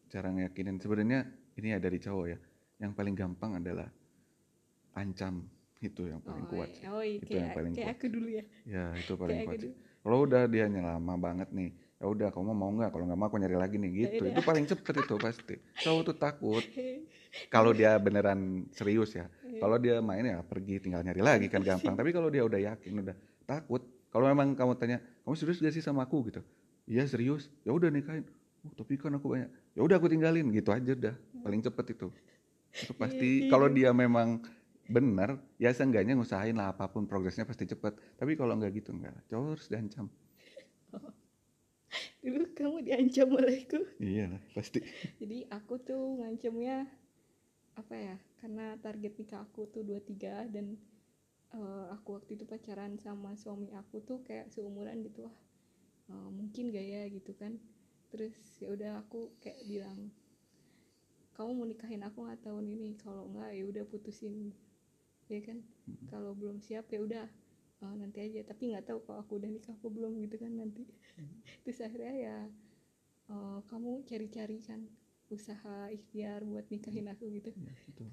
cara 0.09 0.33
ngeyakinin 0.33 0.81
sebenarnya 0.81 1.29
ini 1.61 1.77
ya 1.77 1.79
dari 1.79 2.01
cowok 2.01 2.27
ya 2.33 2.39
yang 2.81 2.97
paling 2.97 3.13
gampang 3.13 3.61
adalah 3.61 3.93
ancam 4.97 5.45
itu 5.79 6.11
yang 6.11 6.25
paling 6.25 6.49
oh, 6.49 6.51
kuat 6.51 6.69
iya. 6.73 6.75
sih. 6.75 6.85
oh 6.91 7.03
iya, 7.05 7.19
Itu 7.21 7.27
kayak, 7.29 7.39
yang 7.39 7.51
paling 7.55 7.73
kayak 7.77 7.87
kuat. 7.87 7.99
aku 8.01 8.07
dulu 8.09 8.29
ya 8.33 8.45
ya 8.65 8.85
itu 8.97 9.13
paling 9.15 9.37
Kayak 9.37 9.47
kuat 9.47 9.61
sih 9.61 9.73
kalau 10.01 10.19
udah 10.25 10.43
dia 10.49 10.67
lama 10.73 11.15
banget 11.21 11.49
nih 11.53 11.71
ya 11.99 12.07
udah 12.07 12.29
kamu 12.31 12.55
mau 12.55 12.71
nggak? 12.71 12.91
Kalau 12.95 13.05
nggak 13.11 13.19
mau 13.19 13.27
aku 13.27 13.37
nyari 13.43 13.57
lagi 13.59 13.77
nih 13.77 13.91
gitu. 13.91 14.23
Udah. 14.23 14.31
itu 14.31 14.41
paling 14.47 14.65
cepet 14.71 14.95
itu 15.03 15.15
pasti. 15.19 15.55
Cowok 15.83 16.03
tuh 16.07 16.17
takut. 16.17 16.65
Kalau 17.55 17.75
dia 17.75 17.99
beneran 17.99 18.71
serius 18.73 19.13
ya. 19.13 19.29
Iya. 19.45 19.61
kalau 19.61 19.77
dia 19.77 20.01
main 20.01 20.25
ya 20.25 20.41
pergi 20.41 20.81
tinggal 20.81 21.05
nyari 21.05 21.21
lagi 21.21 21.47
kan 21.51 21.61
gampang. 21.69 21.93
Tapi 21.93 22.11
kalau 22.15 22.33
dia 22.33 22.41
udah 22.41 22.57
yakin 22.57 23.05
udah 23.05 23.17
takut 23.45 23.85
kalau 24.09 24.31
memang 24.33 24.57
kamu 24.57 24.73
tanya 24.81 24.99
kamu 25.27 25.35
serius 25.37 25.61
gak 25.61 25.75
sih 25.77 25.85
sama 25.85 26.09
aku? 26.09 26.25
gitu. 26.31 26.41
Iya 26.89 27.05
serius. 27.05 27.53
Ya 27.69 27.77
udah 27.77 27.93
nikahin. 27.93 28.25
Oh 28.65 28.73
tapi 28.73 28.97
kan 28.97 29.13
aku 29.13 29.37
banyak. 29.37 29.51
Ya 29.77 29.81
udah 29.85 30.01
aku 30.01 30.09
tinggalin. 30.09 30.49
Gitu 30.55 30.73
aja 30.73 30.93
dah 30.97 31.17
paling 31.45 31.61
cepet 31.61 31.99
itu. 31.99 32.09
Itu 32.73 32.93
pasti 32.97 33.45
iya. 33.45 33.51
kalau 33.53 33.69
dia 33.69 33.91
memang 33.93 34.41
benar 34.89 35.37
ya 35.61 35.69
seenggaknya 35.69 36.17
ngusahain 36.17 36.57
lah 36.57 36.73
apa 36.73 36.89
pun 36.89 37.05
progresnya 37.05 37.45
pasti 37.45 37.69
cepet. 37.69 37.93
Tapi 38.17 38.39
kalau 38.41 38.57
nggak 38.57 38.73
gitu 38.73 38.97
enggak 38.97 39.21
cowok 39.29 39.59
harus 39.59 39.67
diancam 39.69 40.09
dulu 42.25 42.45
kamu 42.59 42.79
diancam 42.87 43.29
olehku. 43.39 43.81
Iya 44.01 44.25
lah 44.33 44.43
pasti. 44.57 44.81
Jadi 45.21 45.49
aku 45.51 45.75
tuh 45.83 46.21
ngancemnya 46.21 46.87
apa 47.79 47.95
ya 47.95 48.17
karena 48.43 48.75
target 48.83 49.13
nikah 49.19 49.41
aku 49.47 49.71
tuh 49.71 49.83
23 49.87 50.51
dan 50.51 50.75
eh, 51.57 51.87
aku 51.97 52.09
waktu 52.19 52.31
itu 52.37 52.45
pacaran 52.49 52.99
sama 52.99 53.31
suami 53.39 53.69
aku 53.81 53.97
tuh 54.09 54.19
kayak 54.27 54.51
seumuran 54.55 55.01
gitu 55.07 55.27
lah 55.29 55.37
Eh, 56.09 56.31
mungkin 56.33 56.73
gak 56.73 56.87
ya? 56.95 57.03
gitu 57.13 57.33
kan. 57.37 57.53
Terus 58.11 58.33
ya 58.65 58.69
udah 58.73 58.93
aku 59.05 59.21
kayak 59.45 59.61
bilang 59.69 60.09
kamu 61.37 61.51
mau 61.55 61.67
nikahin 61.69 62.03
aku 62.03 62.19
nggak 62.27 62.43
tahun 62.47 62.67
ini? 62.75 62.91
Kalau 62.99 63.31
enggak 63.31 63.51
ya 63.55 63.65
udah 63.71 63.85
putusin. 63.87 64.51
Ya 65.29 65.41
kan? 65.45 65.59
Kalau 66.11 66.33
belum 66.35 66.59
siap 66.65 66.89
ya 66.91 67.01
udah 67.05 67.27
eh, 67.85 67.95
nanti 68.01 68.19
aja. 68.27 68.41
Tapi 68.51 68.63
nggak 68.75 68.85
tahu 68.89 68.99
kalau 69.07 69.19
aku 69.25 69.33
udah 69.41 69.51
nikah 69.51 69.75
apa 69.77 69.89
belum 69.89 70.13
gitu 70.25 70.37
kan 70.43 70.53
nanti. 70.55 70.85
Terus 71.65 71.79
akhirnya 71.87 72.15
ya 72.17 72.37
eh, 73.33 73.59
kamu 73.71 73.93
cari-cari 74.09 74.59
kan 74.65 74.81
usaha 75.29 75.93
ikhtiar 75.93 76.41
buat 76.49 76.67
nikahin 76.73 77.09
aku 77.13 77.25
gitu. 77.37 77.51
Ya, 77.53 77.75
itu 77.91 78.05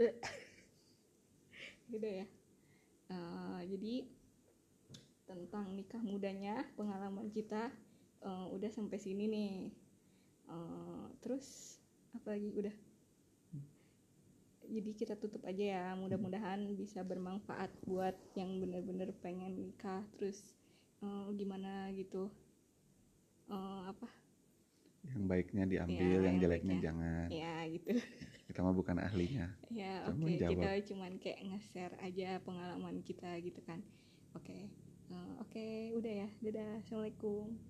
gitu 1.92 2.06
ya. 2.08 2.26
Eh, 3.10 3.60
jadi 3.70 3.94
tentang 5.30 5.70
nikah 5.78 6.02
mudanya 6.02 6.66
pengalaman 6.74 7.30
kita 7.30 7.70
eh, 8.24 8.46
udah 8.50 8.70
sampai 8.72 8.98
sini 8.98 9.24
nih. 9.30 9.54
Eh, 10.50 11.06
terus 11.22 11.78
apa 12.16 12.34
lagi? 12.36 12.50
Udah 12.58 12.74
jadi 14.70 14.90
kita 14.94 15.14
tutup 15.18 15.42
aja 15.44 15.64
ya. 15.76 15.84
Mudah-mudahan 15.98 16.62
bisa 16.78 17.02
bermanfaat 17.02 17.68
buat 17.84 18.14
yang 18.32 18.62
bener-bener 18.62 19.10
pengen 19.18 19.58
nikah 19.58 20.06
terus 20.16 20.54
eh, 21.02 21.26
gimana 21.34 21.90
gitu. 21.92 22.30
Eh, 23.50 23.80
apa? 23.84 24.06
Yang 25.00 25.22
baiknya 25.26 25.64
diambil 25.66 26.06
Ya, 26.12 26.26
yang 26.28 26.36
jeleknya 26.38 26.76
baiknya. 26.76 26.84
jangan. 26.86 27.26
Ya 27.32 27.54
gitu. 27.66 27.90
Kita 28.50 28.58
mah 28.60 28.74
bukan 28.74 28.96
ahlinya. 28.98 29.46
Ya 29.70 30.06
oke. 30.06 30.30
Jawab. 30.38 30.52
kita 30.58 30.70
cuman 30.92 31.12
kayak 31.18 31.40
nge-share 31.46 31.94
aja 32.02 32.38
pengalaman 32.42 33.02
kita 33.02 33.30
gitu 33.40 33.62
kan. 33.62 33.80
Oke. 34.34 34.70
Eh, 35.10 35.32
oke 35.42 35.66
udah 35.98 36.14
ya. 36.24 36.28
Dadah. 36.38 36.82
Assalamualaikum 36.82 37.69